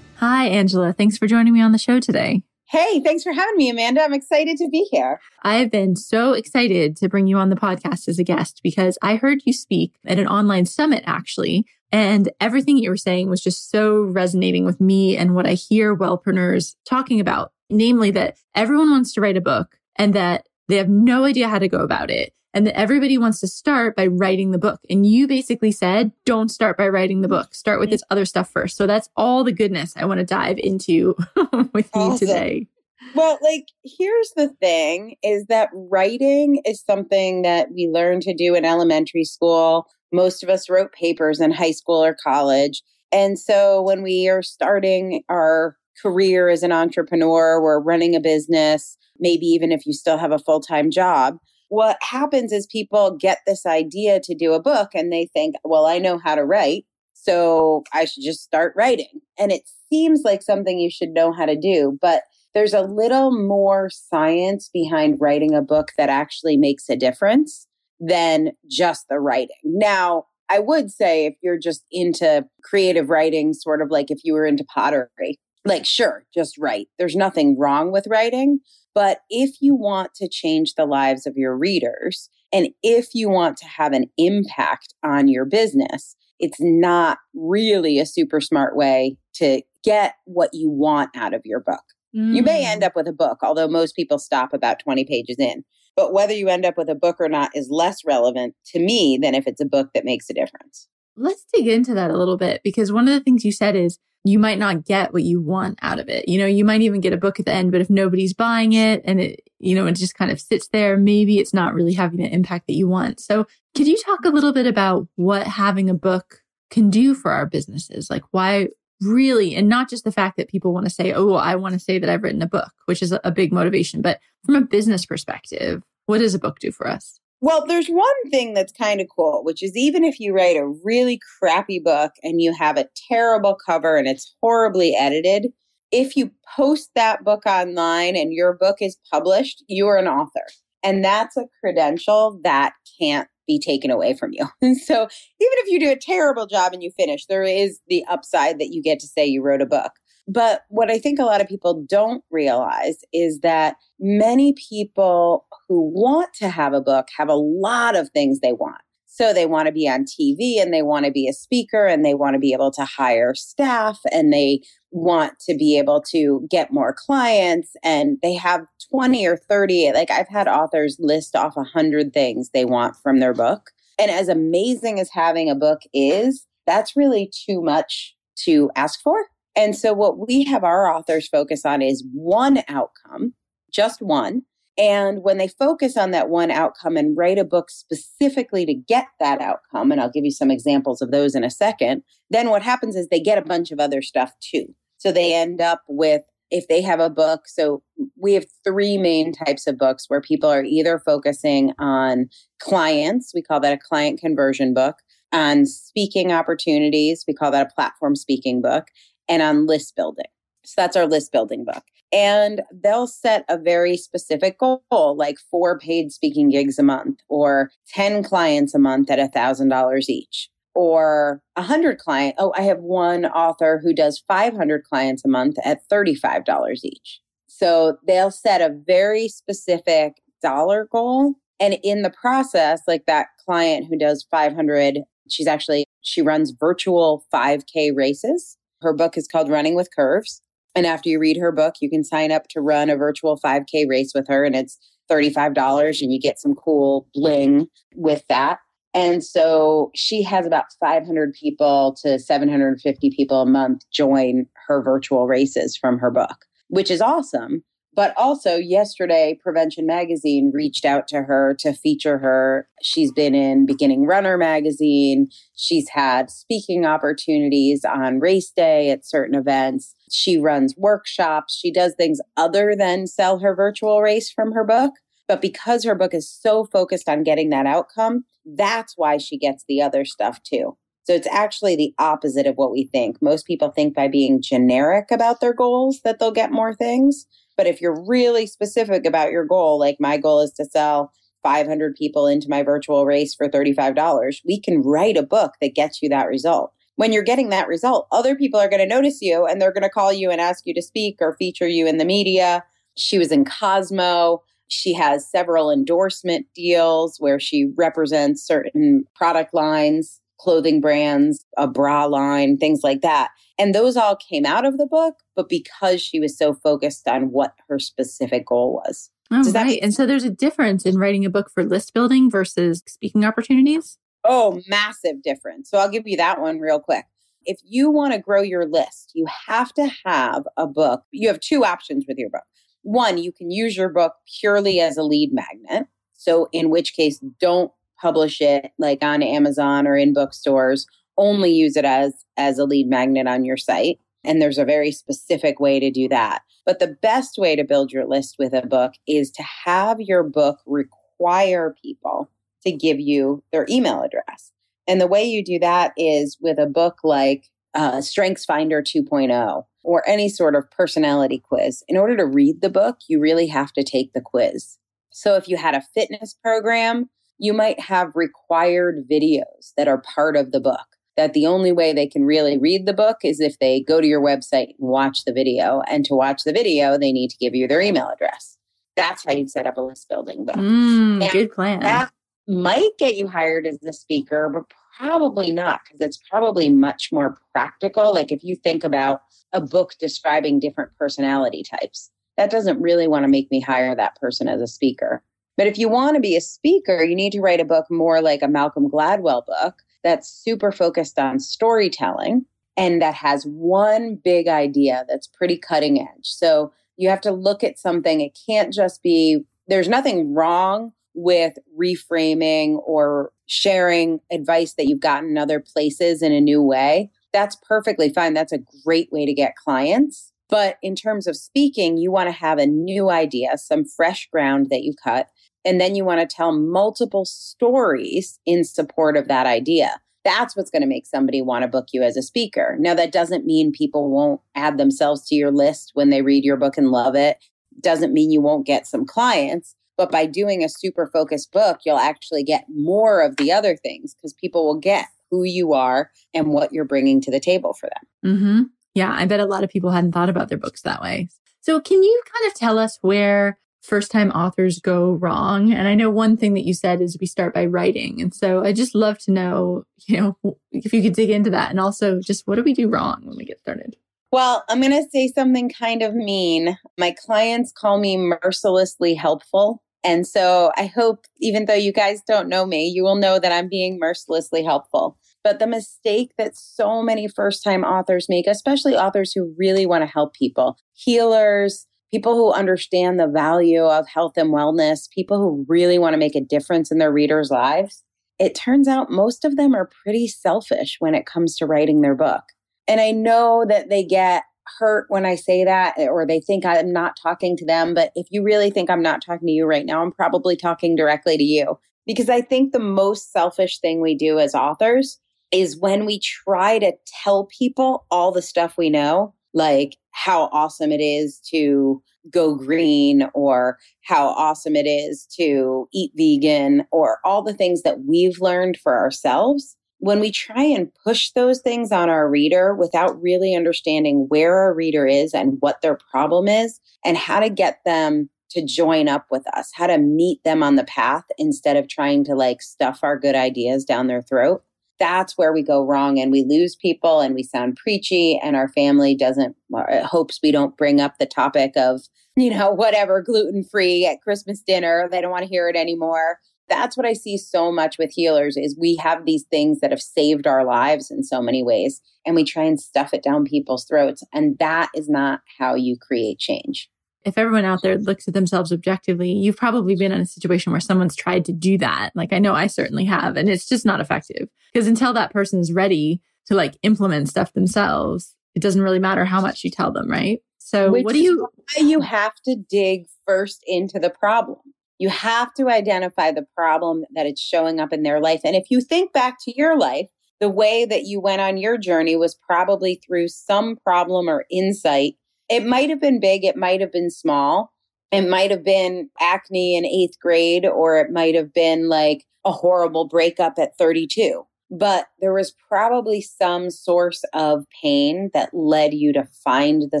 Hi, 0.22 0.46
Angela. 0.46 0.92
Thanks 0.92 1.18
for 1.18 1.26
joining 1.26 1.52
me 1.52 1.60
on 1.60 1.72
the 1.72 1.78
show 1.78 1.98
today. 1.98 2.44
Hey, 2.66 3.00
thanks 3.00 3.24
for 3.24 3.32
having 3.32 3.56
me, 3.56 3.70
Amanda. 3.70 4.02
I'm 4.02 4.14
excited 4.14 4.56
to 4.58 4.68
be 4.68 4.86
here. 4.88 5.20
I've 5.42 5.68
been 5.68 5.96
so 5.96 6.32
excited 6.32 6.96
to 6.98 7.08
bring 7.08 7.26
you 7.26 7.38
on 7.38 7.50
the 7.50 7.56
podcast 7.56 8.06
as 8.06 8.20
a 8.20 8.22
guest 8.22 8.60
because 8.62 8.96
I 9.02 9.16
heard 9.16 9.40
you 9.44 9.52
speak 9.52 9.94
at 10.06 10.20
an 10.20 10.28
online 10.28 10.66
summit, 10.66 11.02
actually. 11.08 11.66
And 11.90 12.30
everything 12.40 12.78
you 12.78 12.90
were 12.90 12.96
saying 12.96 13.30
was 13.30 13.42
just 13.42 13.68
so 13.68 14.02
resonating 14.02 14.64
with 14.64 14.80
me 14.80 15.16
and 15.16 15.34
what 15.34 15.44
I 15.44 15.54
hear 15.54 15.92
wellpreneurs 15.92 16.76
talking 16.88 17.18
about, 17.18 17.50
namely 17.68 18.12
that 18.12 18.36
everyone 18.54 18.92
wants 18.92 19.12
to 19.14 19.20
write 19.20 19.36
a 19.36 19.40
book 19.40 19.76
and 19.96 20.14
that 20.14 20.46
they 20.68 20.76
have 20.76 20.88
no 20.88 21.24
idea 21.24 21.48
how 21.48 21.58
to 21.58 21.68
go 21.68 21.80
about 21.80 22.10
it 22.10 22.32
and 22.54 22.66
that 22.66 22.78
everybody 22.78 23.18
wants 23.18 23.40
to 23.40 23.48
start 23.48 23.96
by 23.96 24.06
writing 24.06 24.50
the 24.50 24.58
book. 24.58 24.80
And 24.90 25.06
you 25.06 25.26
basically 25.26 25.72
said, 25.72 26.12
don't 26.24 26.50
start 26.50 26.76
by 26.76 26.88
writing 26.88 27.22
the 27.22 27.28
book. 27.28 27.54
Start 27.54 27.80
with 27.80 27.90
this 27.90 28.02
other 28.10 28.24
stuff 28.24 28.50
first. 28.50 28.76
So 28.76 28.86
that's 28.86 29.08
all 29.16 29.44
the 29.44 29.52
goodness 29.52 29.94
I 29.96 30.04
want 30.04 30.18
to 30.18 30.26
dive 30.26 30.58
into 30.58 31.16
with 31.72 31.90
awesome. 31.94 32.12
you 32.12 32.18
today. 32.18 32.66
Well, 33.14 33.38
like 33.42 33.66
here's 33.84 34.32
the 34.36 34.48
thing 34.60 35.16
is 35.22 35.46
that 35.46 35.70
writing 35.72 36.60
is 36.64 36.82
something 36.82 37.42
that 37.42 37.68
we 37.72 37.88
learn 37.88 38.20
to 38.20 38.34
do 38.34 38.54
in 38.54 38.64
elementary 38.64 39.24
school. 39.24 39.86
Most 40.12 40.42
of 40.42 40.48
us 40.48 40.70
wrote 40.70 40.92
papers 40.92 41.40
in 41.40 41.50
high 41.50 41.72
school 41.72 42.02
or 42.02 42.16
college. 42.22 42.82
And 43.10 43.38
so 43.38 43.82
when 43.82 44.02
we 44.02 44.28
are 44.28 44.42
starting 44.42 45.22
our 45.28 45.76
career 46.00 46.48
as 46.48 46.62
an 46.62 46.72
entrepreneur, 46.72 47.60
we're 47.62 47.80
running 47.80 48.14
a 48.14 48.20
business, 48.20 48.96
maybe 49.18 49.46
even 49.46 49.72
if 49.72 49.86
you 49.86 49.92
still 49.92 50.18
have 50.18 50.32
a 50.32 50.38
full-time 50.38 50.90
job, 50.90 51.36
what 51.68 51.96
happens 52.02 52.52
is 52.52 52.66
people 52.66 53.16
get 53.18 53.38
this 53.46 53.64
idea 53.64 54.20
to 54.20 54.34
do 54.34 54.52
a 54.52 54.62
book 54.62 54.90
and 54.94 55.10
they 55.10 55.28
think, 55.32 55.54
well, 55.64 55.86
I 55.86 55.98
know 55.98 56.18
how 56.18 56.34
to 56.34 56.44
write. 56.44 56.84
So 57.14 57.84
I 57.94 58.04
should 58.04 58.24
just 58.24 58.42
start 58.42 58.74
writing. 58.76 59.20
And 59.38 59.52
it 59.52 59.62
seems 59.90 60.22
like 60.22 60.42
something 60.42 60.78
you 60.78 60.90
should 60.90 61.10
know 61.10 61.32
how 61.32 61.46
to 61.46 61.56
do. 61.56 61.98
But 62.02 62.24
there's 62.52 62.74
a 62.74 62.82
little 62.82 63.30
more 63.30 63.88
science 63.90 64.68
behind 64.70 65.16
writing 65.20 65.54
a 65.54 65.62
book 65.62 65.92
that 65.96 66.10
actually 66.10 66.56
makes 66.56 66.90
a 66.90 66.96
difference 66.96 67.66
than 68.00 68.50
just 68.68 69.06
the 69.08 69.18
writing. 69.18 69.56
Now, 69.64 70.24
I 70.50 70.58
would 70.58 70.90
say 70.90 71.24
if 71.24 71.34
you're 71.42 71.58
just 71.58 71.86
into 71.90 72.44
creative 72.62 73.08
writing, 73.08 73.54
sort 73.54 73.80
of 73.80 73.90
like 73.90 74.10
if 74.10 74.18
you 74.24 74.34
were 74.34 74.44
into 74.44 74.64
pottery, 74.64 75.38
like, 75.64 75.86
sure, 75.86 76.24
just 76.34 76.58
write. 76.58 76.88
There's 76.98 77.16
nothing 77.16 77.58
wrong 77.58 77.92
with 77.92 78.06
writing. 78.08 78.60
But 78.94 79.20
if 79.30 79.56
you 79.60 79.74
want 79.74 80.14
to 80.16 80.28
change 80.28 80.74
the 80.74 80.84
lives 80.84 81.26
of 81.26 81.36
your 81.36 81.56
readers, 81.56 82.28
and 82.52 82.68
if 82.82 83.08
you 83.14 83.30
want 83.30 83.56
to 83.58 83.66
have 83.66 83.92
an 83.92 84.06
impact 84.18 84.94
on 85.02 85.28
your 85.28 85.46
business, 85.46 86.16
it's 86.38 86.58
not 86.60 87.18
really 87.34 87.98
a 87.98 88.06
super 88.06 88.40
smart 88.40 88.76
way 88.76 89.16
to 89.34 89.62
get 89.84 90.14
what 90.26 90.50
you 90.52 90.68
want 90.70 91.10
out 91.16 91.32
of 91.32 91.42
your 91.44 91.60
book. 91.60 91.82
Mm. 92.14 92.34
You 92.34 92.42
may 92.42 92.66
end 92.66 92.82
mm. 92.82 92.86
up 92.86 92.96
with 92.96 93.08
a 93.08 93.12
book, 93.12 93.38
although 93.42 93.68
most 93.68 93.96
people 93.96 94.18
stop 94.18 94.52
about 94.52 94.80
20 94.80 95.04
pages 95.04 95.36
in. 95.38 95.64
But 95.96 96.12
whether 96.12 96.32
you 96.32 96.48
end 96.48 96.64
up 96.64 96.76
with 96.76 96.88
a 96.88 96.94
book 96.94 97.16
or 97.20 97.28
not 97.28 97.50
is 97.54 97.68
less 97.70 98.04
relevant 98.04 98.54
to 98.66 98.78
me 98.78 99.18
than 99.20 99.34
if 99.34 99.46
it's 99.46 99.60
a 99.60 99.66
book 99.66 99.90
that 99.94 100.04
makes 100.04 100.28
a 100.28 100.34
difference. 100.34 100.88
Let's 101.16 101.44
dig 101.52 101.68
into 101.68 101.94
that 101.94 102.10
a 102.10 102.16
little 102.16 102.38
bit 102.38 102.62
because 102.64 102.92
one 102.92 103.06
of 103.06 103.14
the 103.14 103.20
things 103.20 103.44
you 103.44 103.52
said 103.52 103.76
is 103.76 103.98
you 104.24 104.38
might 104.38 104.58
not 104.58 104.84
get 104.84 105.12
what 105.12 105.24
you 105.24 105.40
want 105.40 105.78
out 105.82 105.98
of 105.98 106.08
it. 106.08 106.28
You 106.28 106.38
know, 106.38 106.46
you 106.46 106.64
might 106.64 106.80
even 106.82 107.00
get 107.00 107.12
a 107.12 107.18
book 107.18 107.40
at 107.40 107.46
the 107.46 107.52
end, 107.52 107.72
but 107.72 107.80
if 107.80 107.90
nobody's 107.90 108.32
buying 108.32 108.72
it 108.72 109.02
and 109.04 109.20
it, 109.20 109.40
you 109.58 109.74
know, 109.74 109.86
it 109.86 109.92
just 109.92 110.14
kind 110.14 110.30
of 110.30 110.40
sits 110.40 110.68
there, 110.68 110.96
maybe 110.96 111.38
it's 111.38 111.52
not 111.52 111.74
really 111.74 111.94
having 111.94 112.18
the 112.18 112.32
impact 112.32 112.68
that 112.68 112.74
you 112.74 112.86
want. 112.86 113.20
So 113.20 113.46
could 113.74 113.88
you 113.88 113.96
talk 113.98 114.24
a 114.24 114.30
little 114.30 114.52
bit 114.52 114.66
about 114.66 115.08
what 115.16 115.46
having 115.46 115.90
a 115.90 115.94
book 115.94 116.42
can 116.70 116.88
do 116.88 117.14
for 117.14 117.32
our 117.32 117.46
businesses? 117.46 118.10
Like 118.10 118.22
why 118.30 118.68
really, 119.00 119.56
and 119.56 119.68
not 119.68 119.90
just 119.90 120.04
the 120.04 120.12
fact 120.12 120.36
that 120.36 120.48
people 120.48 120.72
want 120.72 120.86
to 120.86 120.94
say, 120.94 121.12
Oh, 121.12 121.34
I 121.34 121.56
want 121.56 121.72
to 121.74 121.80
say 121.80 121.98
that 121.98 122.08
I've 122.08 122.22
written 122.22 122.42
a 122.42 122.48
book, 122.48 122.72
which 122.86 123.02
is 123.02 123.12
a 123.24 123.30
big 123.32 123.52
motivation, 123.52 124.02
but 124.02 124.20
from 124.46 124.54
a 124.54 124.60
business 124.60 125.04
perspective, 125.04 125.82
what 126.06 126.18
does 126.18 126.34
a 126.34 126.38
book 126.38 126.60
do 126.60 126.70
for 126.70 126.88
us? 126.88 127.18
Well, 127.42 127.66
there's 127.66 127.88
one 127.88 128.30
thing 128.30 128.54
that's 128.54 128.72
kind 128.72 129.00
of 129.00 129.08
cool, 129.14 129.42
which 129.42 129.64
is 129.64 129.76
even 129.76 130.04
if 130.04 130.20
you 130.20 130.32
write 130.32 130.56
a 130.56 130.72
really 130.84 131.18
crappy 131.38 131.80
book 131.80 132.12
and 132.22 132.40
you 132.40 132.54
have 132.54 132.78
a 132.78 132.86
terrible 133.08 133.56
cover 133.66 133.96
and 133.96 134.06
it's 134.06 134.32
horribly 134.40 134.94
edited, 134.94 135.48
if 135.90 136.16
you 136.16 136.30
post 136.56 136.90
that 136.94 137.24
book 137.24 137.42
online 137.44 138.14
and 138.14 138.32
your 138.32 138.56
book 138.56 138.76
is 138.80 138.96
published, 139.12 139.64
you're 139.66 139.96
an 139.96 140.06
author. 140.06 140.46
And 140.84 141.04
that's 141.04 141.36
a 141.36 141.46
credential 141.60 142.38
that 142.44 142.74
can't 143.00 143.28
be 143.48 143.58
taken 143.58 143.90
away 143.90 144.14
from 144.14 144.30
you. 144.32 144.46
And 144.62 144.78
so 144.78 145.02
even 145.02 145.08
if 145.40 145.68
you 145.68 145.80
do 145.80 145.90
a 145.90 145.96
terrible 145.96 146.46
job 146.46 146.72
and 146.72 146.80
you 146.80 146.92
finish, 146.96 147.26
there 147.26 147.42
is 147.42 147.80
the 147.88 148.04
upside 148.08 148.60
that 148.60 148.68
you 148.70 148.80
get 148.80 149.00
to 149.00 149.08
say 149.08 149.26
you 149.26 149.42
wrote 149.42 149.60
a 149.60 149.66
book. 149.66 149.90
But 150.28 150.62
what 150.68 150.90
I 150.90 150.98
think 150.98 151.18
a 151.18 151.24
lot 151.24 151.40
of 151.40 151.48
people 151.48 151.84
don't 151.88 152.22
realize 152.30 152.98
is 153.12 153.40
that 153.40 153.76
many 153.98 154.54
people 154.54 155.46
who 155.68 155.90
want 155.92 156.32
to 156.34 156.48
have 156.48 156.72
a 156.72 156.80
book 156.80 157.08
have 157.16 157.28
a 157.28 157.34
lot 157.34 157.96
of 157.96 158.10
things 158.10 158.40
they 158.40 158.52
want. 158.52 158.80
So 159.06 159.34
they 159.34 159.44
want 159.44 159.66
to 159.66 159.72
be 159.72 159.86
on 159.86 160.04
TV 160.04 160.62
and 160.62 160.72
they 160.72 160.80
want 160.80 161.04
to 161.04 161.12
be 161.12 161.28
a 161.28 161.34
speaker 161.34 161.84
and 161.84 162.02
they 162.02 162.14
want 162.14 162.32
to 162.32 162.40
be 162.40 162.54
able 162.54 162.70
to 162.70 162.84
hire 162.84 163.34
staff 163.34 164.00
and 164.10 164.32
they 164.32 164.62
want 164.90 165.38
to 165.40 165.54
be 165.54 165.76
able 165.78 166.00
to 166.12 166.46
get 166.50 166.72
more 166.72 166.94
clients 166.96 167.76
and 167.82 168.16
they 168.22 168.32
have 168.32 168.62
20 168.90 169.26
or 169.26 169.36
30 169.36 169.92
like 169.92 170.10
I've 170.10 170.28
had 170.28 170.48
authors 170.48 170.96
list 170.98 171.36
off 171.36 171.56
100 171.56 172.14
things 172.14 172.50
they 172.54 172.64
want 172.64 172.96
from 173.02 173.20
their 173.20 173.34
book. 173.34 173.70
And 173.98 174.10
as 174.10 174.28
amazing 174.28 174.98
as 174.98 175.10
having 175.12 175.50
a 175.50 175.54
book 175.54 175.80
is, 175.92 176.46
that's 176.66 176.96
really 176.96 177.30
too 177.46 177.60
much 177.60 178.16
to 178.44 178.70
ask 178.76 179.02
for. 179.02 179.26
And 179.54 179.76
so, 179.76 179.92
what 179.92 180.26
we 180.26 180.44
have 180.44 180.64
our 180.64 180.92
authors 180.92 181.28
focus 181.28 181.64
on 181.64 181.82
is 181.82 182.04
one 182.12 182.62
outcome, 182.68 183.34
just 183.70 184.00
one. 184.00 184.42
And 184.78 185.22
when 185.22 185.36
they 185.36 185.48
focus 185.48 185.98
on 185.98 186.12
that 186.12 186.30
one 186.30 186.50
outcome 186.50 186.96
and 186.96 187.16
write 187.16 187.38
a 187.38 187.44
book 187.44 187.70
specifically 187.70 188.64
to 188.64 188.74
get 188.74 189.06
that 189.20 189.42
outcome, 189.42 189.92
and 189.92 190.00
I'll 190.00 190.10
give 190.10 190.24
you 190.24 190.30
some 190.30 190.50
examples 190.50 191.02
of 191.02 191.10
those 191.10 191.34
in 191.34 191.44
a 191.44 191.50
second, 191.50 192.02
then 192.30 192.48
what 192.48 192.62
happens 192.62 192.96
is 192.96 193.08
they 193.08 193.20
get 193.20 193.36
a 193.36 193.42
bunch 193.42 193.70
of 193.70 193.80
other 193.80 194.00
stuff 194.00 194.32
too. 194.40 194.74
So 194.96 195.12
they 195.12 195.34
end 195.34 195.60
up 195.60 195.82
with, 195.88 196.22
if 196.50 196.68
they 196.68 196.80
have 196.80 197.00
a 197.00 197.10
book, 197.10 197.42
so 197.46 197.82
we 198.16 198.32
have 198.32 198.46
three 198.64 198.96
main 198.96 199.32
types 199.32 199.66
of 199.66 199.76
books 199.76 200.06
where 200.08 200.22
people 200.22 200.48
are 200.48 200.64
either 200.64 200.98
focusing 201.04 201.72
on 201.78 202.30
clients, 202.58 203.32
we 203.34 203.42
call 203.42 203.60
that 203.60 203.74
a 203.74 203.78
client 203.78 204.20
conversion 204.20 204.72
book, 204.72 204.96
on 205.32 205.66
speaking 205.66 206.30
opportunities, 206.30 207.24
we 207.26 207.34
call 207.34 207.50
that 207.50 207.66
a 207.66 207.74
platform 207.74 208.14
speaking 208.14 208.60
book, 208.60 208.88
and 209.28 209.42
on 209.42 209.66
list 209.66 209.94
building. 209.96 210.26
So 210.64 210.74
that's 210.76 210.96
our 210.96 211.06
list 211.06 211.32
building 211.32 211.64
book. 211.64 211.82
And 212.12 212.60
they'll 212.72 213.06
set 213.06 213.44
a 213.48 213.56
very 213.56 213.96
specific 213.96 214.58
goal, 214.58 214.82
like 215.16 215.38
four 215.50 215.78
paid 215.78 216.12
speaking 216.12 216.50
gigs 216.50 216.78
a 216.78 216.82
month, 216.82 217.20
or 217.28 217.70
10 217.88 218.22
clients 218.22 218.74
a 218.74 218.78
month 218.78 219.10
at 219.10 219.18
$1,000 219.18 220.08
each, 220.08 220.50
or 220.74 221.40
100 221.54 221.98
client. 221.98 222.34
Oh, 222.38 222.52
I 222.56 222.62
have 222.62 222.80
one 222.80 223.24
author 223.26 223.80
who 223.82 223.94
does 223.94 224.22
500 224.28 224.84
clients 224.84 225.24
a 225.24 225.28
month 225.28 225.56
at 225.64 225.88
$35 225.90 226.80
each. 226.84 227.20
So 227.46 227.96
they'll 228.06 228.30
set 228.30 228.60
a 228.60 228.76
very 228.86 229.28
specific 229.28 230.14
dollar 230.42 230.88
goal. 230.92 231.34
And 231.60 231.78
in 231.82 232.02
the 232.02 232.10
process, 232.10 232.82
like 232.86 233.06
that 233.06 233.28
client 233.44 233.86
who 233.88 233.96
does 233.96 234.26
500, 234.30 234.98
she's 235.30 235.46
actually, 235.46 235.84
she 236.02 236.20
runs 236.20 236.50
virtual 236.50 237.24
5K 237.32 237.96
races. 237.96 238.58
Her 238.82 238.92
book 238.92 239.16
is 239.16 239.28
called 239.28 239.48
Running 239.48 239.74
with 239.74 239.94
Curves. 239.94 240.42
And 240.74 240.86
after 240.86 241.08
you 241.08 241.18
read 241.18 241.36
her 241.36 241.52
book, 241.52 241.76
you 241.80 241.90
can 241.90 242.02
sign 242.02 242.32
up 242.32 242.48
to 242.48 242.60
run 242.60 242.90
a 242.90 242.96
virtual 242.96 243.38
5K 243.38 243.88
race 243.88 244.12
with 244.14 244.26
her, 244.28 244.44
and 244.44 244.56
it's 244.56 244.78
$35 245.10 246.00
and 246.00 246.12
you 246.12 246.20
get 246.20 246.38
some 246.40 246.54
cool 246.54 247.06
bling 247.14 247.68
with 247.94 248.24
that. 248.28 248.58
And 248.94 249.24
so 249.24 249.90
she 249.94 250.22
has 250.22 250.46
about 250.46 250.66
500 250.80 251.34
people 251.34 251.96
to 252.02 252.18
750 252.18 253.10
people 253.10 253.40
a 253.40 253.46
month 253.46 253.82
join 253.92 254.46
her 254.66 254.82
virtual 254.82 255.26
races 255.26 255.76
from 255.76 255.98
her 255.98 256.10
book, 256.10 256.44
which 256.68 256.90
is 256.90 257.00
awesome. 257.00 257.64
But 257.94 258.14
also, 258.16 258.56
yesterday, 258.56 259.38
Prevention 259.42 259.86
Magazine 259.86 260.50
reached 260.54 260.86
out 260.86 261.06
to 261.08 261.22
her 261.22 261.54
to 261.58 261.74
feature 261.74 262.16
her. 262.18 262.66
She's 262.80 263.12
been 263.12 263.34
in 263.34 263.66
Beginning 263.66 264.06
Runner 264.06 264.38
magazine. 264.38 265.28
She's 265.56 265.90
had 265.90 266.30
speaking 266.30 266.86
opportunities 266.86 267.84
on 267.84 268.18
race 268.18 268.50
day 268.50 268.90
at 268.90 269.06
certain 269.06 269.34
events. 269.34 269.94
She 270.10 270.38
runs 270.38 270.74
workshops. 270.78 271.54
She 271.54 271.70
does 271.70 271.94
things 271.94 272.18
other 272.36 272.74
than 272.74 273.06
sell 273.06 273.40
her 273.40 273.54
virtual 273.54 274.00
race 274.00 274.30
from 274.30 274.52
her 274.52 274.64
book. 274.64 274.92
But 275.28 275.42
because 275.42 275.84
her 275.84 275.94
book 275.94 276.14
is 276.14 276.30
so 276.30 276.64
focused 276.64 277.08
on 277.10 277.24
getting 277.24 277.50
that 277.50 277.66
outcome, 277.66 278.24
that's 278.46 278.94
why 278.96 279.18
she 279.18 279.36
gets 279.36 279.64
the 279.68 279.82
other 279.82 280.06
stuff 280.06 280.42
too. 280.42 280.76
So 281.04 281.12
it's 281.14 281.28
actually 281.28 281.76
the 281.76 281.94
opposite 281.98 282.46
of 282.46 282.56
what 282.56 282.70
we 282.70 282.88
think. 282.92 283.20
Most 283.20 283.46
people 283.46 283.70
think 283.70 283.94
by 283.94 284.08
being 284.08 284.40
generic 284.40 285.10
about 285.10 285.40
their 285.40 285.52
goals 285.52 286.00
that 286.04 286.18
they'll 286.18 286.30
get 286.30 286.52
more 286.52 286.74
things. 286.74 287.26
But 287.62 287.68
if 287.68 287.80
you're 287.80 288.04
really 288.08 288.48
specific 288.48 289.06
about 289.06 289.30
your 289.30 289.44
goal, 289.44 289.78
like 289.78 289.98
my 290.00 290.16
goal 290.16 290.40
is 290.40 290.50
to 290.54 290.64
sell 290.64 291.12
500 291.44 291.94
people 291.94 292.26
into 292.26 292.48
my 292.48 292.64
virtual 292.64 293.06
race 293.06 293.36
for 293.36 293.48
$35, 293.48 294.38
we 294.44 294.60
can 294.60 294.82
write 294.82 295.16
a 295.16 295.22
book 295.22 295.52
that 295.60 295.76
gets 295.76 296.02
you 296.02 296.08
that 296.08 296.26
result. 296.26 296.72
When 296.96 297.12
you're 297.12 297.22
getting 297.22 297.50
that 297.50 297.68
result, 297.68 298.08
other 298.10 298.34
people 298.34 298.58
are 298.58 298.68
going 298.68 298.82
to 298.82 298.94
notice 298.94 299.22
you 299.22 299.46
and 299.46 299.62
they're 299.62 299.72
going 299.72 299.84
to 299.84 299.88
call 299.88 300.12
you 300.12 300.28
and 300.28 300.40
ask 300.40 300.66
you 300.66 300.74
to 300.74 300.82
speak 300.82 301.18
or 301.20 301.36
feature 301.36 301.68
you 301.68 301.86
in 301.86 301.98
the 301.98 302.04
media. 302.04 302.64
She 302.96 303.16
was 303.16 303.30
in 303.30 303.44
Cosmo. 303.44 304.42
She 304.66 304.92
has 304.94 305.30
several 305.30 305.70
endorsement 305.70 306.46
deals 306.56 307.18
where 307.20 307.38
she 307.38 307.70
represents 307.76 308.44
certain 308.44 309.04
product 309.14 309.54
lines, 309.54 310.20
clothing 310.42 310.80
brands, 310.80 311.44
a 311.56 311.68
bra 311.68 312.04
line, 312.04 312.58
things 312.58 312.80
like 312.82 313.00
that. 313.00 313.30
And 313.58 313.74
those 313.74 313.96
all 313.96 314.16
came 314.16 314.44
out 314.44 314.66
of 314.66 314.76
the 314.76 314.86
book, 314.86 315.14
but 315.36 315.48
because 315.48 316.02
she 316.02 316.18
was 316.18 316.36
so 316.36 316.52
focused 316.52 317.06
on 317.06 317.30
what 317.30 317.54
her 317.68 317.78
specific 317.78 318.46
goal 318.46 318.74
was. 318.84 319.10
Oh, 319.30 319.50
right. 319.52 319.78
and 319.80 319.94
so 319.94 320.04
there's 320.04 320.24
a 320.24 320.30
difference 320.30 320.84
in 320.84 320.98
writing 320.98 321.24
a 321.24 321.30
book 321.30 321.50
for 321.54 321.64
list 321.64 321.94
building 321.94 322.30
versus 322.30 322.82
speaking 322.86 323.24
opportunities? 323.24 323.98
Oh, 324.24 324.60
massive 324.68 325.22
difference. 325.22 325.70
So 325.70 325.78
I'll 325.78 325.88
give 325.88 326.06
you 326.06 326.16
that 326.16 326.40
one 326.40 326.58
real 326.58 326.80
quick. 326.80 327.06
If 327.44 327.58
you 327.64 327.90
want 327.90 328.12
to 328.12 328.18
grow 328.18 328.42
your 328.42 328.66
list, 328.66 329.12
you 329.14 329.26
have 329.46 329.72
to 329.74 329.90
have 330.04 330.44
a 330.56 330.66
book. 330.66 331.04
You 331.12 331.28
have 331.28 331.40
two 331.40 331.64
options 331.64 332.04
with 332.06 332.18
your 332.18 332.30
book. 332.30 332.44
One, 332.82 333.16
you 333.16 333.32
can 333.32 333.50
use 333.50 333.76
your 333.76 333.88
book 333.88 334.14
purely 334.40 334.80
as 334.80 334.96
a 334.96 335.02
lead 335.02 335.32
magnet. 335.32 335.86
So, 336.12 336.48
in 336.52 336.70
which 336.70 336.94
case, 336.94 337.18
don't 337.40 337.72
publish 338.02 338.40
it 338.40 338.72
like 338.78 339.02
on 339.02 339.22
Amazon 339.22 339.86
or 339.86 339.96
in 339.96 340.12
bookstores 340.12 340.86
only 341.16 341.52
use 341.52 341.76
it 341.76 341.84
as 341.84 342.24
as 342.36 342.58
a 342.58 342.64
lead 342.64 342.88
magnet 342.88 343.26
on 343.26 343.44
your 343.44 343.56
site. 343.56 343.98
And 344.24 344.40
there's 344.40 344.58
a 344.58 344.64
very 344.64 344.92
specific 344.92 345.60
way 345.60 345.80
to 345.80 345.90
do 345.90 346.08
that. 346.08 346.42
But 346.64 346.78
the 346.78 346.96
best 347.02 347.38
way 347.38 347.56
to 347.56 347.64
build 347.64 347.92
your 347.92 348.06
list 348.06 348.36
with 348.38 348.52
a 348.52 348.66
book 348.66 348.92
is 349.06 349.30
to 349.32 349.42
have 349.64 350.00
your 350.00 350.22
book 350.22 350.60
require 350.66 351.74
people 351.82 352.30
to 352.64 352.72
give 352.72 353.00
you 353.00 353.42
their 353.52 353.66
email 353.68 354.02
address. 354.02 354.52
And 354.86 355.00
the 355.00 355.08
way 355.08 355.24
you 355.24 355.44
do 355.44 355.58
that 355.58 355.92
is 355.96 356.36
with 356.40 356.58
a 356.58 356.66
book 356.66 356.98
like 357.02 357.46
uh, 357.74 358.00
strengths 358.00 358.44
finder 358.44 358.82
2.0 358.82 359.64
or 359.82 360.08
any 360.08 360.28
sort 360.28 360.54
of 360.54 360.70
personality 360.70 361.38
quiz. 361.38 361.82
In 361.88 361.96
order 361.96 362.16
to 362.16 362.26
read 362.26 362.60
the 362.60 362.70
book 362.70 362.98
you 363.08 363.20
really 363.20 363.48
have 363.48 363.72
to 363.72 363.82
take 363.82 364.12
the 364.12 364.20
quiz. 364.20 364.78
So 365.10 365.34
if 365.36 365.48
you 365.48 365.56
had 365.56 365.74
a 365.74 365.82
fitness 365.94 366.34
program 366.42 367.10
you 367.42 367.52
might 367.52 367.80
have 367.80 368.12
required 368.14 369.04
videos 369.10 369.72
that 369.76 369.88
are 369.88 370.00
part 370.14 370.36
of 370.36 370.52
the 370.52 370.60
book 370.60 370.86
that 371.16 371.34
the 371.34 371.44
only 371.44 371.72
way 371.72 371.92
they 371.92 372.06
can 372.06 372.24
really 372.24 372.56
read 372.56 372.86
the 372.86 372.92
book 372.92 373.18
is 373.24 373.40
if 373.40 373.58
they 373.58 373.80
go 373.80 374.00
to 374.00 374.06
your 374.06 374.22
website 374.22 374.74
and 374.78 374.88
watch 374.88 375.24
the 375.24 375.32
video. 375.32 375.82
And 375.88 376.04
to 376.06 376.14
watch 376.14 376.44
the 376.44 376.52
video, 376.52 376.96
they 376.96 377.12
need 377.12 377.30
to 377.30 377.36
give 377.36 377.54
you 377.54 377.66
their 377.66 377.80
email 377.80 378.08
address. 378.08 378.56
That's 378.96 379.24
how 379.26 379.32
you 379.32 379.48
set 379.48 379.66
up 379.66 379.76
a 379.76 379.80
list 379.80 380.08
building 380.08 380.44
book. 380.44 380.54
Mm, 380.54 381.30
good 381.32 381.52
plan. 381.52 381.80
That 381.80 382.12
might 382.46 382.90
get 382.96 383.16
you 383.16 383.26
hired 383.26 383.66
as 383.66 383.78
the 383.80 383.92
speaker, 383.92 384.48
but 384.48 384.64
probably 384.96 385.50
not 385.50 385.80
because 385.84 386.06
it's 386.06 386.20
probably 386.30 386.68
much 386.68 387.10
more 387.10 387.38
practical. 387.52 388.14
Like 388.14 388.30
if 388.30 388.44
you 388.44 388.54
think 388.54 388.84
about 388.84 389.22
a 389.52 389.60
book 389.60 389.94
describing 389.98 390.60
different 390.60 390.92
personality 390.96 391.64
types, 391.64 392.08
that 392.36 392.50
doesn't 392.50 392.80
really 392.80 393.08
want 393.08 393.24
to 393.24 393.28
make 393.28 393.50
me 393.50 393.60
hire 393.60 393.96
that 393.96 394.16
person 394.20 394.48
as 394.48 394.60
a 394.60 394.66
speaker. 394.66 395.22
But 395.56 395.66
if 395.66 395.78
you 395.78 395.88
want 395.88 396.14
to 396.14 396.20
be 396.20 396.36
a 396.36 396.40
speaker, 396.40 397.02
you 397.04 397.14
need 397.14 397.32
to 397.32 397.40
write 397.40 397.60
a 397.60 397.64
book 397.64 397.90
more 397.90 398.20
like 398.20 398.42
a 398.42 398.48
Malcolm 398.48 398.88
Gladwell 398.88 399.44
book 399.46 399.82
that's 400.02 400.28
super 400.28 400.72
focused 400.72 401.18
on 401.18 401.38
storytelling 401.38 402.46
and 402.76 403.02
that 403.02 403.14
has 403.14 403.44
one 403.44 404.16
big 404.16 404.48
idea 404.48 405.04
that's 405.08 405.26
pretty 405.26 405.58
cutting 405.58 406.00
edge. 406.00 406.24
So 406.24 406.72
you 406.96 407.08
have 407.08 407.20
to 407.22 407.32
look 407.32 407.62
at 407.62 407.78
something. 407.78 408.20
It 408.20 408.38
can't 408.46 408.72
just 408.72 409.02
be, 409.02 409.44
there's 409.68 409.88
nothing 409.88 410.34
wrong 410.34 410.92
with 411.14 411.58
reframing 411.78 412.80
or 412.86 413.32
sharing 413.46 414.20
advice 414.30 414.74
that 414.74 414.86
you've 414.86 415.00
gotten 415.00 415.30
in 415.30 415.38
other 415.38 415.60
places 415.60 416.22
in 416.22 416.32
a 416.32 416.40
new 416.40 416.62
way. 416.62 417.10
That's 417.32 417.56
perfectly 417.56 418.10
fine. 418.10 418.34
That's 418.34 418.52
a 418.52 418.62
great 418.84 419.12
way 419.12 419.26
to 419.26 419.34
get 419.34 419.56
clients. 419.56 420.32
But 420.48 420.76
in 420.82 420.94
terms 420.94 421.26
of 421.26 421.36
speaking, 421.36 421.96
you 421.96 422.10
want 422.10 422.28
to 422.28 422.32
have 422.32 422.58
a 422.58 422.66
new 422.66 423.10
idea, 423.10 423.56
some 423.56 423.84
fresh 423.84 424.28
ground 424.30 424.68
that 424.70 424.82
you 424.82 424.92
cut. 425.02 425.28
And 425.64 425.80
then 425.80 425.94
you 425.94 426.04
want 426.04 426.20
to 426.20 426.36
tell 426.36 426.52
multiple 426.52 427.24
stories 427.24 428.38
in 428.46 428.64
support 428.64 429.16
of 429.16 429.28
that 429.28 429.46
idea. 429.46 430.00
That's 430.24 430.56
what's 430.56 430.70
going 430.70 430.82
to 430.82 430.88
make 430.88 431.06
somebody 431.06 431.42
want 431.42 431.62
to 431.62 431.68
book 431.68 431.88
you 431.92 432.02
as 432.02 432.16
a 432.16 432.22
speaker. 432.22 432.76
Now, 432.78 432.94
that 432.94 433.12
doesn't 433.12 433.44
mean 433.44 433.72
people 433.72 434.10
won't 434.10 434.40
add 434.54 434.78
themselves 434.78 435.26
to 435.28 435.34
your 435.34 435.50
list 435.50 435.92
when 435.94 436.10
they 436.10 436.22
read 436.22 436.44
your 436.44 436.56
book 436.56 436.76
and 436.76 436.90
love 436.90 437.16
it. 437.16 437.38
Doesn't 437.80 438.12
mean 438.12 438.30
you 438.30 438.40
won't 438.40 438.66
get 438.66 438.86
some 438.86 439.04
clients. 439.04 439.74
But 439.96 440.10
by 440.10 440.26
doing 440.26 440.64
a 440.64 440.68
super 440.68 441.06
focused 441.12 441.52
book, 441.52 441.80
you'll 441.84 441.98
actually 441.98 442.44
get 442.44 442.64
more 442.68 443.20
of 443.20 443.36
the 443.36 443.52
other 443.52 443.76
things 443.76 444.14
because 444.14 444.32
people 444.32 444.64
will 444.64 444.78
get 444.78 445.06
who 445.30 445.44
you 445.44 445.72
are 445.72 446.10
and 446.34 446.48
what 446.48 446.72
you're 446.72 446.84
bringing 446.84 447.20
to 447.22 447.30
the 447.30 447.40
table 447.40 447.74
for 447.74 447.88
them. 447.88 448.34
Mm-hmm. 448.34 448.62
Yeah, 448.94 449.12
I 449.12 449.26
bet 449.26 449.40
a 449.40 449.46
lot 449.46 449.64
of 449.64 449.70
people 449.70 449.90
hadn't 449.90 450.12
thought 450.12 450.28
about 450.28 450.48
their 450.48 450.58
books 450.58 450.82
that 450.82 451.00
way. 451.00 451.28
So, 451.60 451.80
can 451.80 452.02
you 452.02 452.22
kind 452.32 452.50
of 452.50 452.58
tell 452.58 452.78
us 452.78 452.98
where 453.00 453.58
first 453.82 454.10
time 454.10 454.30
authors 454.30 454.78
go 454.78 455.12
wrong? 455.12 455.72
And 455.72 455.86
I 455.88 455.94
know 455.94 456.10
one 456.10 456.36
thing 456.36 456.54
that 456.54 456.64
you 456.64 456.74
said 456.74 457.00
is 457.00 457.18
we 457.20 457.26
start 457.26 457.52
by 457.52 457.66
writing. 457.66 458.20
And 458.20 458.34
so 458.34 458.64
I 458.64 458.72
just 458.72 458.94
love 458.94 459.18
to 459.20 459.32
know, 459.32 459.84
you 460.06 460.20
know, 460.20 460.56
if 460.70 460.92
you 460.92 461.02
could 461.02 461.14
dig 461.14 461.30
into 461.30 461.50
that 461.50 461.70
and 461.70 461.80
also 461.80 462.20
just 462.20 462.46
what 462.46 462.56
do 462.56 462.62
we 462.62 462.74
do 462.74 462.88
wrong 462.88 463.22
when 463.24 463.36
we 463.36 463.44
get 463.44 463.60
started? 463.60 463.96
Well, 464.30 464.64
I'm 464.70 464.80
going 464.80 464.92
to 464.92 465.08
say 465.10 465.28
something 465.28 465.68
kind 465.68 466.02
of 466.02 466.14
mean. 466.14 466.78
My 466.98 467.14
clients 467.26 467.70
call 467.70 467.98
me 467.98 468.16
mercilessly 468.16 469.14
helpful. 469.14 469.82
And 470.04 470.26
so 470.26 470.72
I 470.76 470.86
hope, 470.86 471.26
even 471.38 471.66
though 471.66 471.74
you 471.74 471.92
guys 471.92 472.22
don't 472.26 472.48
know 472.48 472.64
me, 472.66 472.88
you 472.88 473.04
will 473.04 473.16
know 473.16 473.38
that 473.38 473.52
I'm 473.52 473.68
being 473.68 473.98
mercilessly 474.00 474.64
helpful. 474.64 475.18
But 475.44 475.58
the 475.58 475.66
mistake 475.66 476.32
that 476.38 476.56
so 476.56 477.02
many 477.02 477.28
first 477.28 477.62
time 477.62 477.84
authors 477.84 478.26
make, 478.28 478.46
especially 478.46 478.96
authors 478.96 479.32
who 479.32 479.54
really 479.58 479.86
want 479.86 480.02
to 480.02 480.06
help 480.10 480.34
people, 480.34 480.76
healers, 480.94 481.86
people 482.12 482.34
who 482.34 482.52
understand 482.52 483.18
the 483.18 483.26
value 483.26 483.82
of 483.82 484.06
health 484.06 484.34
and 484.36 484.50
wellness, 484.50 485.10
people 485.10 485.38
who 485.38 485.64
really 485.68 485.98
want 485.98 486.12
to 486.14 486.18
make 486.18 486.36
a 486.36 486.40
difference 486.40 486.90
in 486.90 486.98
their 486.98 487.12
readers' 487.12 487.50
lives, 487.50 488.04
it 488.38 488.54
turns 488.54 488.86
out 488.86 489.10
most 489.10 489.44
of 489.44 489.56
them 489.56 489.74
are 489.74 489.90
pretty 490.04 490.28
selfish 490.28 490.96
when 490.98 491.14
it 491.14 491.26
comes 491.26 491.56
to 491.56 491.66
writing 491.66 492.00
their 492.00 492.14
book. 492.14 492.42
And 492.86 493.00
I 493.00 493.12
know 493.12 493.64
that 493.68 493.88
they 493.88 494.04
get 494.04 494.44
hurt 494.78 495.06
when 495.08 495.24
I 495.24 495.36
say 495.36 495.64
that, 495.64 495.94
eh, 495.98 496.06
or 496.06 496.26
they 496.26 496.40
think 496.40 496.64
I'm 496.64 496.92
not 496.92 497.16
talking 497.20 497.56
to 497.56 497.66
them. 497.66 497.94
But 497.94 498.12
if 498.14 498.26
you 498.30 498.42
really 498.42 498.70
think 498.70 498.90
I'm 498.90 499.02
not 499.02 499.22
talking 499.24 499.46
to 499.46 499.52
you 499.52 499.64
right 499.64 499.86
now, 499.86 500.02
I'm 500.02 500.12
probably 500.12 500.56
talking 500.56 500.96
directly 500.96 501.36
to 501.36 501.44
you. 501.44 501.78
Because 502.06 502.28
I 502.28 502.40
think 502.40 502.72
the 502.72 502.80
most 502.80 503.32
selfish 503.32 503.78
thing 503.78 504.00
we 504.00 504.16
do 504.16 504.38
as 504.38 504.54
authors 504.54 505.20
is 505.52 505.78
when 505.78 506.04
we 506.04 506.18
try 506.18 506.78
to 506.78 506.92
tell 507.22 507.46
people 507.46 508.06
all 508.10 508.32
the 508.32 508.42
stuff 508.42 508.76
we 508.76 508.90
know, 508.90 509.34
like 509.54 509.96
how 510.12 510.48
awesome 510.52 510.92
it 510.92 511.00
is 511.00 511.40
to 511.50 512.02
go 512.30 512.54
green 512.54 513.28
or 513.34 513.78
how 514.02 514.28
awesome 514.28 514.76
it 514.76 514.86
is 514.86 515.26
to 515.36 515.88
eat 515.92 516.12
vegan 516.16 516.86
or 516.92 517.18
all 517.24 517.42
the 517.42 517.54
things 517.54 517.82
that 517.82 518.04
we've 518.04 518.40
learned 518.40 518.76
for 518.76 518.96
ourselves 518.96 519.76
when 519.98 520.18
we 520.18 520.32
try 520.32 520.62
and 520.64 520.92
push 521.04 521.30
those 521.30 521.60
things 521.60 521.92
on 521.92 522.10
our 522.10 522.28
reader 522.28 522.74
without 522.74 523.22
really 523.22 523.54
understanding 523.54 524.26
where 524.28 524.58
our 524.58 524.74
reader 524.74 525.06
is 525.06 525.32
and 525.32 525.58
what 525.60 525.80
their 525.80 525.96
problem 526.10 526.48
is 526.48 526.80
and 527.04 527.16
how 527.16 527.38
to 527.38 527.48
get 527.48 527.78
them 527.84 528.28
to 528.50 528.64
join 528.66 529.08
up 529.08 529.26
with 529.30 529.46
us, 529.56 529.70
how 529.72 529.86
to 529.86 529.98
meet 529.98 530.42
them 530.44 530.60
on 530.60 530.74
the 530.74 530.84
path 530.84 531.24
instead 531.38 531.76
of 531.76 531.88
trying 531.88 532.24
to 532.24 532.34
like 532.34 532.60
stuff 532.60 533.00
our 533.04 533.16
good 533.16 533.36
ideas 533.36 533.84
down 533.84 534.08
their 534.08 534.22
throat. 534.22 534.64
That's 534.98 535.36
where 535.36 535.52
we 535.52 535.62
go 535.62 535.84
wrong 535.84 536.18
and 536.18 536.30
we 536.30 536.44
lose 536.44 536.76
people 536.76 537.20
and 537.20 537.34
we 537.34 537.42
sound 537.42 537.76
preachy 537.76 538.38
and 538.42 538.56
our 538.56 538.68
family 538.68 539.14
doesn't 539.14 539.56
uh, 539.74 540.06
hopes 540.06 540.38
we 540.42 540.52
don't 540.52 540.76
bring 540.76 541.00
up 541.00 541.18
the 541.18 541.26
topic 541.26 541.72
of, 541.76 542.02
you 542.36 542.50
know, 542.50 542.70
whatever 542.74 543.20
gluten 543.20 543.64
free 543.64 544.06
at 544.06 544.22
Christmas 544.22 544.60
dinner. 544.60 545.08
They 545.10 545.20
don't 545.20 545.30
want 545.30 545.44
to 545.44 545.50
hear 545.50 545.68
it 545.68 545.76
anymore 545.76 546.38
that's 546.68 546.96
what 546.96 547.06
I 547.06 547.12
see 547.12 547.36
so 547.36 547.70
much 547.70 547.98
with 547.98 548.10
healers 548.12 548.56
is 548.56 548.76
we 548.78 548.96
have 548.96 549.26
these 549.26 549.44
things 549.44 549.80
that 549.80 549.90
have 549.90 550.00
saved 550.00 550.46
our 550.46 550.64
lives 550.64 551.10
in 551.10 551.22
so 551.22 551.42
many 551.42 551.62
ways 551.62 552.00
and 552.24 552.34
we 552.34 552.44
try 552.44 552.64
and 552.64 552.80
stuff 552.80 553.12
it 553.12 553.22
down 553.22 553.44
people's 553.44 553.84
throats 553.84 554.22
and 554.32 554.58
that 554.58 554.90
is 554.94 555.08
not 555.08 555.40
how 555.58 555.74
you 555.74 555.96
create 556.00 556.38
change. 556.38 556.88
If 557.24 557.38
everyone 557.38 557.64
out 557.64 557.82
there 557.82 557.98
looks 557.98 558.26
at 558.26 558.34
themselves 558.34 558.72
objectively, 558.72 559.32
you've 559.32 559.56
probably 559.56 559.94
been 559.94 560.12
in 560.12 560.20
a 560.20 560.26
situation 560.26 560.72
where 560.72 560.80
someone's 560.80 561.16
tried 561.16 561.44
to 561.46 561.52
do 561.52 561.78
that. 561.78 562.10
Like 562.14 562.32
I 562.32 562.38
know 562.38 562.54
I 562.54 562.66
certainly 562.66 563.04
have 563.04 563.36
and 563.36 563.48
it's 563.48 563.68
just 563.68 563.86
not 563.86 564.00
effective 564.00 564.48
because 564.72 564.86
until 564.86 565.12
that 565.12 565.32
person's 565.32 565.72
ready 565.72 566.20
to 566.46 566.54
like 566.54 566.76
implement 566.82 567.28
stuff 567.28 567.52
themselves, 567.52 568.34
it 568.54 568.62
doesn't 568.62 568.82
really 568.82 568.98
matter 568.98 569.24
how 569.24 569.40
much 569.40 569.64
you 569.64 569.70
tell 569.70 569.92
them, 569.92 570.10
right? 570.10 570.40
So 570.58 570.90
Which 570.90 571.04
what 571.04 571.12
do 571.12 571.20
you 571.20 571.48
you 571.76 572.00
have 572.00 572.34
to 572.46 572.56
dig 572.68 573.06
first 573.26 573.62
into 573.66 573.98
the 573.98 574.10
problem 574.10 574.58
you 575.02 575.08
have 575.08 575.52
to 575.54 575.68
identify 575.68 576.30
the 576.30 576.46
problem 576.56 577.04
that 577.16 577.26
it's 577.26 577.40
showing 577.40 577.80
up 577.80 577.92
in 577.92 578.04
their 578.04 578.20
life. 578.20 578.40
And 578.44 578.54
if 578.54 578.70
you 578.70 578.80
think 578.80 579.12
back 579.12 579.36
to 579.40 579.52
your 579.56 579.76
life, 579.76 580.06
the 580.38 580.48
way 580.48 580.84
that 580.84 581.06
you 581.06 581.20
went 581.20 581.40
on 581.40 581.56
your 581.56 581.76
journey 581.76 582.14
was 582.14 582.36
probably 582.36 583.00
through 583.04 583.26
some 583.26 583.74
problem 583.84 584.28
or 584.28 584.44
insight. 584.48 585.14
It 585.52 585.66
might 585.66 585.90
have 585.90 586.00
been 586.00 586.18
big, 586.18 586.46
it 586.46 586.56
might 586.56 586.80
have 586.80 586.90
been 586.90 587.10
small. 587.10 587.74
It 588.10 588.26
might 588.26 588.50
have 588.50 588.64
been 588.64 589.10
acne 589.20 589.76
in 589.76 589.84
eighth 589.84 590.18
grade, 590.18 590.64
or 590.64 590.96
it 590.96 591.10
might 591.10 591.34
have 591.34 591.52
been 591.52 591.90
like 591.90 592.24
a 592.46 592.52
horrible 592.52 593.06
breakup 593.06 593.58
at 593.58 593.76
32. 593.76 594.46
But 594.70 595.08
there 595.20 595.34
was 595.34 595.54
probably 595.68 596.22
some 596.22 596.70
source 596.70 597.22
of 597.34 597.66
pain 597.82 598.30
that 598.32 598.54
led 598.54 598.94
you 598.94 599.12
to 599.12 599.28
find 599.44 599.90
the 599.92 600.00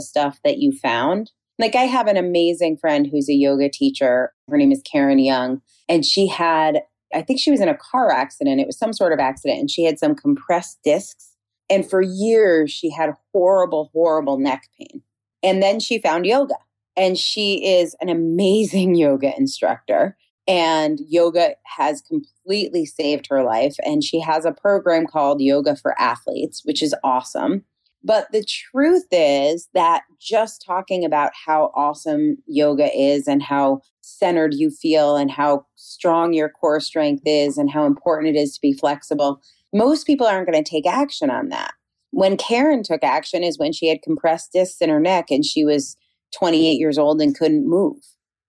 stuff 0.00 0.40
that 0.42 0.56
you 0.56 0.72
found. 0.72 1.30
Like 1.58 1.74
I 1.74 1.82
have 1.82 2.06
an 2.06 2.16
amazing 2.16 2.78
friend 2.78 3.06
who's 3.06 3.28
a 3.28 3.34
yoga 3.34 3.68
teacher. 3.68 4.32
Her 4.48 4.56
name 4.56 4.72
is 4.72 4.80
Karen 4.90 5.18
Young. 5.18 5.60
And 5.86 6.06
she 6.06 6.28
had, 6.28 6.80
I 7.14 7.20
think 7.20 7.40
she 7.40 7.50
was 7.50 7.60
in 7.60 7.68
a 7.68 7.76
car 7.76 8.10
accident. 8.10 8.58
It 8.58 8.66
was 8.66 8.78
some 8.78 8.94
sort 8.94 9.12
of 9.12 9.18
accident. 9.18 9.60
And 9.60 9.70
she 9.70 9.84
had 9.84 9.98
some 9.98 10.14
compressed 10.14 10.78
discs. 10.82 11.36
And 11.68 11.88
for 11.88 12.00
years, 12.00 12.70
she 12.70 12.90
had 12.90 13.10
horrible, 13.34 13.90
horrible 13.92 14.38
neck 14.38 14.62
pain. 14.78 15.02
And 15.42 15.62
then 15.62 15.80
she 15.80 15.98
found 15.98 16.26
yoga. 16.26 16.54
And 16.96 17.16
she 17.18 17.64
is 17.64 17.96
an 18.00 18.08
amazing 18.08 18.94
yoga 18.96 19.36
instructor. 19.36 20.16
And 20.48 21.00
yoga 21.08 21.54
has 21.76 22.00
completely 22.02 22.84
saved 22.84 23.28
her 23.30 23.44
life. 23.44 23.76
And 23.84 24.02
she 24.02 24.20
has 24.20 24.44
a 24.44 24.52
program 24.52 25.06
called 25.06 25.40
Yoga 25.40 25.76
for 25.76 25.98
Athletes, 26.00 26.62
which 26.64 26.82
is 26.82 26.94
awesome. 27.04 27.64
But 28.04 28.32
the 28.32 28.44
truth 28.44 29.06
is 29.12 29.68
that 29.74 30.02
just 30.20 30.64
talking 30.66 31.04
about 31.04 31.30
how 31.46 31.70
awesome 31.74 32.38
yoga 32.46 32.90
is 32.96 33.28
and 33.28 33.42
how 33.42 33.82
centered 34.00 34.54
you 34.54 34.70
feel 34.70 35.16
and 35.16 35.30
how 35.30 35.66
strong 35.76 36.32
your 36.32 36.48
core 36.48 36.80
strength 36.80 37.22
is 37.24 37.56
and 37.56 37.70
how 37.70 37.86
important 37.86 38.36
it 38.36 38.38
is 38.38 38.54
to 38.54 38.60
be 38.60 38.72
flexible, 38.72 39.40
most 39.72 40.04
people 40.06 40.26
aren't 40.26 40.50
going 40.50 40.62
to 40.62 40.68
take 40.68 40.86
action 40.86 41.30
on 41.30 41.48
that. 41.50 41.74
When 42.12 42.36
Karen 42.36 42.82
took 42.82 43.02
action 43.02 43.42
is 43.42 43.58
when 43.58 43.72
she 43.72 43.88
had 43.88 44.02
compressed 44.02 44.52
discs 44.52 44.80
in 44.80 44.88
her 44.88 45.00
neck 45.00 45.26
and 45.30 45.44
she 45.44 45.64
was 45.64 45.96
28 46.38 46.78
years 46.78 46.98
old 46.98 47.20
and 47.20 47.36
couldn't 47.36 47.68
move. 47.68 47.98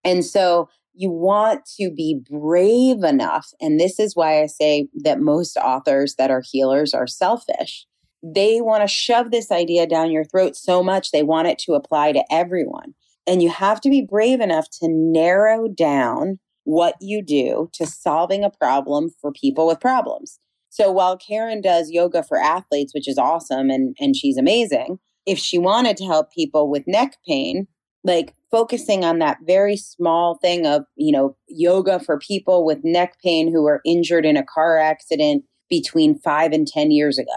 And 0.03 0.24
so 0.24 0.70
you 0.93 1.10
want 1.10 1.65
to 1.79 1.89
be 1.89 2.22
brave 2.29 3.03
enough. 3.03 3.48
And 3.60 3.79
this 3.79 4.00
is 4.00 4.15
why 4.15 4.41
I 4.41 4.46
say 4.46 4.88
that 5.03 5.20
most 5.20 5.58
authors 5.58 6.15
that 6.17 6.29
are 6.29 6.43
healers 6.51 6.93
are 6.93 7.08
selfish 7.08 7.88
they 8.24 8.62
want 8.62 8.82
to 8.82 8.88
shove 8.88 9.32
this 9.32 9.51
idea 9.51 9.86
down 9.86 10.12
your 10.12 10.24
throat 10.24 10.55
so 10.55 10.82
much 10.82 11.12
they 11.12 11.24
want 11.24 11.48
it 11.48 11.60
to 11.60 11.74
apply 11.74 12.13
to 12.13 12.24
everyone. 12.32 12.93
And 13.27 13.43
you 13.43 13.50
have 13.50 13.82
to 13.82 13.89
be 13.89 14.01
brave 14.01 14.39
enough 14.39 14.70
to 14.79 14.88
narrow 14.89 15.67
down 15.67 16.39
what 16.63 16.96
you 17.01 17.22
do 17.22 17.70
to 17.74 17.86
solving 17.86 18.43
a 18.43 18.50
problem 18.50 19.10
for 19.20 19.34
people 19.34 19.67
with 19.67 19.82
problems. 19.82 20.39
So 20.74 20.92
while 20.92 21.18
Karen 21.18 21.62
does 21.62 21.92
yoga 21.92 22.24
for 22.24 22.38
athletes, 22.38 22.94
which 22.94 23.08
is 23.08 23.18
awesome 23.18 23.70
and, 23.70 23.96
and 24.00 24.15
she's 24.15 24.38
amazing, 24.38 25.00
if 25.25 25.38
she 25.38 25.58
wanted 25.58 25.98
to 25.98 26.06
help 26.06 26.32
people 26.32 26.70
with 26.70 26.84
neck 26.88 27.18
pain, 27.27 27.68
like 28.03 28.34
focusing 28.51 29.06
on 29.06 29.20
that 29.20 29.38
very 29.46 29.77
small 29.77 30.38
thing 30.42 30.65
of, 30.65 30.84
you 30.96 31.12
know, 31.12 31.36
yoga 31.48 32.00
for 32.00 32.18
people 32.18 32.65
with 32.65 32.84
neck 32.84 33.18
pain 33.24 33.51
who 33.51 33.63
were 33.63 33.82
injured 33.86 34.25
in 34.25 34.36
a 34.36 34.44
car 34.44 34.77
accident 34.77 35.44
between 35.70 36.20
five 36.20 36.51
and 36.51 36.68
10 36.68 36.92
years 36.92 37.18
ago 37.18 37.32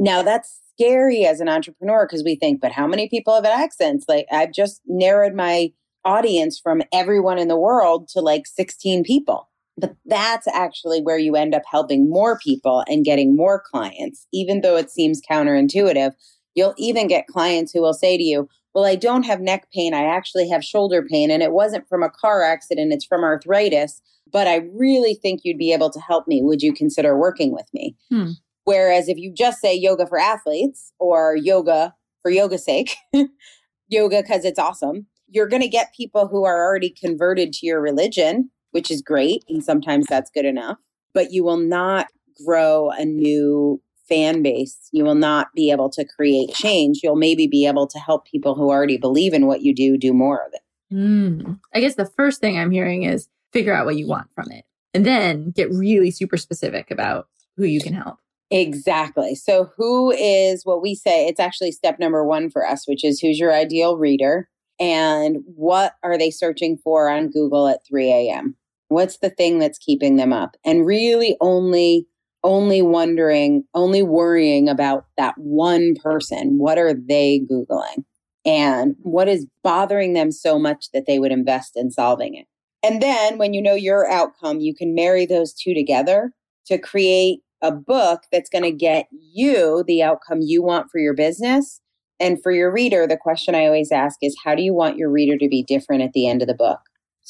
now 0.00 0.22
that's 0.22 0.60
scary 0.74 1.26
as 1.26 1.40
an 1.40 1.48
entrepreneur 1.48 2.06
because 2.06 2.24
we 2.24 2.34
think, 2.34 2.60
but 2.60 2.72
how 2.72 2.86
many 2.86 3.08
people 3.08 3.34
have 3.34 3.44
accents? 3.44 4.06
Like 4.08 4.26
I've 4.32 4.52
just 4.52 4.80
narrowed 4.86 5.34
my 5.34 5.72
audience 6.04 6.58
from 6.58 6.82
everyone 6.92 7.38
in 7.38 7.48
the 7.48 7.58
world 7.58 8.08
to 8.08 8.20
like 8.20 8.46
16 8.46 9.04
people. 9.04 9.49
But 9.80 9.96
that's 10.04 10.46
actually 10.48 11.00
where 11.00 11.18
you 11.18 11.36
end 11.36 11.54
up 11.54 11.62
helping 11.70 12.08
more 12.08 12.38
people 12.38 12.84
and 12.86 13.04
getting 13.04 13.36
more 13.36 13.60
clients. 13.60 14.26
Even 14.32 14.60
though 14.60 14.76
it 14.76 14.90
seems 14.90 15.20
counterintuitive, 15.20 16.12
you'll 16.54 16.74
even 16.76 17.06
get 17.06 17.26
clients 17.26 17.72
who 17.72 17.80
will 17.80 17.94
say 17.94 18.16
to 18.16 18.22
you, 18.22 18.48
Well, 18.74 18.84
I 18.84 18.96
don't 18.96 19.24
have 19.24 19.40
neck 19.40 19.68
pain. 19.72 19.94
I 19.94 20.04
actually 20.04 20.48
have 20.48 20.64
shoulder 20.64 21.04
pain. 21.08 21.30
And 21.30 21.42
it 21.42 21.52
wasn't 21.52 21.88
from 21.88 22.02
a 22.02 22.10
car 22.10 22.42
accident, 22.42 22.92
it's 22.92 23.04
from 23.04 23.24
arthritis. 23.24 24.02
But 24.32 24.46
I 24.46 24.62
really 24.74 25.14
think 25.14 25.40
you'd 25.42 25.58
be 25.58 25.72
able 25.72 25.90
to 25.90 26.00
help 26.00 26.28
me. 26.28 26.40
Would 26.42 26.62
you 26.62 26.72
consider 26.72 27.18
working 27.18 27.52
with 27.52 27.66
me? 27.72 27.96
Hmm. 28.10 28.30
Whereas 28.64 29.08
if 29.08 29.16
you 29.16 29.32
just 29.32 29.60
say 29.60 29.74
yoga 29.74 30.06
for 30.06 30.18
athletes 30.18 30.92
or 30.98 31.34
yoga 31.34 31.94
for 32.22 32.30
yoga's 32.30 32.64
sake, 32.64 32.94
yoga 33.88 34.22
because 34.22 34.44
it's 34.44 34.58
awesome, 34.58 35.06
you're 35.28 35.48
going 35.48 35.62
to 35.62 35.68
get 35.68 35.94
people 35.94 36.28
who 36.28 36.44
are 36.44 36.64
already 36.64 36.90
converted 36.90 37.52
to 37.54 37.66
your 37.66 37.80
religion, 37.80 38.50
which 38.70 38.90
is 38.90 39.02
great. 39.02 39.44
And 39.48 39.62
sometimes 39.64 40.06
that's 40.08 40.30
good 40.30 40.44
enough. 40.44 40.78
But 41.12 41.32
you 41.32 41.44
will 41.44 41.56
not 41.56 42.06
grow 42.44 42.90
a 42.90 43.04
new 43.04 43.80
fan 44.08 44.42
base. 44.42 44.88
You 44.92 45.04
will 45.04 45.14
not 45.14 45.48
be 45.54 45.70
able 45.70 45.90
to 45.90 46.04
create 46.04 46.50
change. 46.50 47.00
You'll 47.02 47.16
maybe 47.16 47.46
be 47.46 47.66
able 47.66 47.86
to 47.86 47.98
help 47.98 48.26
people 48.26 48.54
who 48.54 48.68
already 48.68 48.98
believe 48.98 49.32
in 49.32 49.46
what 49.46 49.62
you 49.62 49.74
do 49.74 49.96
do 49.96 50.12
more 50.12 50.44
of 50.44 50.52
it. 50.52 50.60
Mm. 50.92 51.60
I 51.74 51.80
guess 51.80 51.94
the 51.94 52.06
first 52.06 52.40
thing 52.40 52.58
I'm 52.58 52.72
hearing 52.72 53.04
is 53.04 53.28
figure 53.52 53.74
out 53.74 53.86
what 53.86 53.96
you 53.96 54.08
want 54.08 54.28
from 54.34 54.50
it 54.50 54.64
and 54.92 55.06
then 55.06 55.52
get 55.52 55.70
really 55.70 56.10
super 56.10 56.36
specific 56.36 56.90
about 56.90 57.28
who 57.56 57.64
you 57.64 57.80
can 57.80 57.94
help. 57.94 58.18
Exactly. 58.50 59.36
So, 59.36 59.70
who 59.76 60.10
is 60.10 60.64
what 60.64 60.82
we 60.82 60.96
say? 60.96 61.28
It's 61.28 61.38
actually 61.38 61.70
step 61.70 62.00
number 62.00 62.24
one 62.24 62.50
for 62.50 62.66
us, 62.66 62.88
which 62.88 63.04
is 63.04 63.20
who's 63.20 63.38
your 63.38 63.54
ideal 63.54 63.96
reader 63.96 64.48
and 64.80 65.38
what 65.44 65.94
are 66.02 66.18
they 66.18 66.30
searching 66.30 66.76
for 66.76 67.08
on 67.08 67.30
Google 67.30 67.68
at 67.68 67.86
3 67.86 68.10
a.m.? 68.10 68.56
What's 68.90 69.18
the 69.18 69.30
thing 69.30 69.58
that's 69.58 69.78
keeping 69.78 70.16
them 70.16 70.32
up? 70.32 70.56
And 70.64 70.84
really 70.84 71.36
only 71.40 72.06
only 72.42 72.82
wondering, 72.82 73.64
only 73.74 74.02
worrying 74.02 74.68
about 74.68 75.04
that 75.16 75.34
one 75.36 75.94
person. 76.02 76.58
What 76.58 76.78
are 76.78 76.94
they 76.94 77.42
Googling? 77.50 78.04
And 78.46 78.96
what 79.02 79.28
is 79.28 79.46
bothering 79.62 80.14
them 80.14 80.32
so 80.32 80.58
much 80.58 80.86
that 80.94 81.04
they 81.06 81.18
would 81.18 81.32
invest 81.32 81.72
in 81.76 81.90
solving 81.90 82.34
it? 82.34 82.46
And 82.82 83.02
then 83.02 83.36
when 83.36 83.52
you 83.52 83.60
know 83.60 83.74
your 83.74 84.10
outcome, 84.10 84.60
you 84.60 84.74
can 84.74 84.94
marry 84.94 85.26
those 85.26 85.52
two 85.52 85.74
together 85.74 86.32
to 86.66 86.78
create 86.78 87.40
a 87.62 87.70
book 87.70 88.22
that's 88.32 88.48
going 88.48 88.64
to 88.64 88.72
get 88.72 89.06
you 89.12 89.84
the 89.86 90.02
outcome 90.02 90.38
you 90.40 90.62
want 90.62 90.90
for 90.90 90.98
your 90.98 91.14
business. 91.14 91.80
And 92.18 92.42
for 92.42 92.52
your 92.52 92.72
reader, 92.72 93.06
the 93.06 93.18
question 93.18 93.54
I 93.54 93.66
always 93.66 93.92
ask 93.92 94.16
is 94.22 94.36
how 94.42 94.54
do 94.54 94.62
you 94.62 94.74
want 94.74 94.96
your 94.96 95.10
reader 95.10 95.36
to 95.38 95.48
be 95.48 95.62
different 95.62 96.02
at 96.02 96.12
the 96.12 96.26
end 96.26 96.40
of 96.40 96.48
the 96.48 96.54
book? 96.54 96.80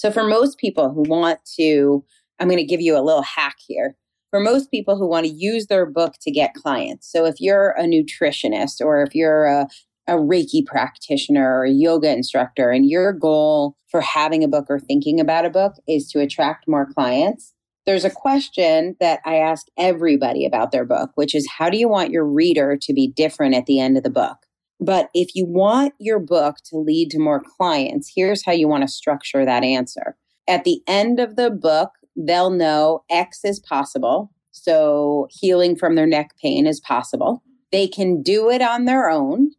So 0.00 0.10
for 0.10 0.24
most 0.24 0.56
people 0.56 0.94
who 0.94 1.02
want 1.02 1.40
to, 1.58 2.02
I'm 2.38 2.48
going 2.48 2.56
to 2.56 2.64
give 2.64 2.80
you 2.80 2.96
a 2.96 3.04
little 3.04 3.20
hack 3.20 3.56
here 3.58 3.96
for 4.30 4.40
most 4.40 4.70
people 4.70 4.96
who 4.96 5.06
want 5.06 5.26
to 5.26 5.32
use 5.32 5.66
their 5.66 5.84
book 5.84 6.14
to 6.22 6.30
get 6.30 6.54
clients. 6.54 7.12
So 7.12 7.26
if 7.26 7.38
you're 7.38 7.72
a 7.72 7.82
nutritionist 7.82 8.80
or 8.80 9.02
if 9.02 9.14
you're 9.14 9.44
a, 9.44 9.68
a 10.06 10.14
Reiki 10.14 10.64
practitioner 10.64 11.46
or 11.54 11.64
a 11.64 11.70
yoga 11.70 12.10
instructor, 12.10 12.70
and 12.70 12.88
your 12.88 13.12
goal 13.12 13.76
for 13.90 14.00
having 14.00 14.42
a 14.42 14.48
book 14.48 14.68
or 14.70 14.80
thinking 14.80 15.20
about 15.20 15.44
a 15.44 15.50
book 15.50 15.74
is 15.86 16.08
to 16.12 16.20
attract 16.20 16.66
more 16.66 16.86
clients, 16.86 17.52
there's 17.84 18.06
a 18.06 18.10
question 18.10 18.96
that 19.00 19.20
I 19.26 19.34
ask 19.34 19.66
everybody 19.76 20.46
about 20.46 20.72
their 20.72 20.86
book, 20.86 21.10
which 21.16 21.34
is 21.34 21.46
how 21.58 21.68
do 21.68 21.76
you 21.76 21.90
want 21.90 22.10
your 22.10 22.24
reader 22.24 22.78
to 22.80 22.94
be 22.94 23.06
different 23.06 23.54
at 23.54 23.66
the 23.66 23.78
end 23.78 23.98
of 23.98 24.02
the 24.02 24.08
book? 24.08 24.38
But 24.80 25.10
if 25.14 25.34
you 25.34 25.44
want 25.44 25.94
your 25.98 26.18
book 26.18 26.56
to 26.66 26.78
lead 26.78 27.10
to 27.10 27.18
more 27.18 27.42
clients, 27.58 28.10
here's 28.14 28.44
how 28.44 28.52
you 28.52 28.66
want 28.66 28.82
to 28.82 28.88
structure 28.88 29.44
that 29.44 29.62
answer. 29.62 30.16
At 30.48 30.64
the 30.64 30.80
end 30.86 31.20
of 31.20 31.36
the 31.36 31.50
book, 31.50 31.90
they'll 32.16 32.50
know 32.50 33.04
X 33.10 33.44
is 33.44 33.60
possible. 33.60 34.32
So 34.52 35.28
healing 35.30 35.76
from 35.76 35.94
their 35.94 36.06
neck 36.06 36.34
pain 36.42 36.66
is 36.66 36.80
possible. 36.80 37.42
They 37.72 37.86
can 37.86 38.22
do 38.22 38.50
it 38.50 38.62
on 38.62 38.86
their 38.86 39.08
own, 39.08 39.50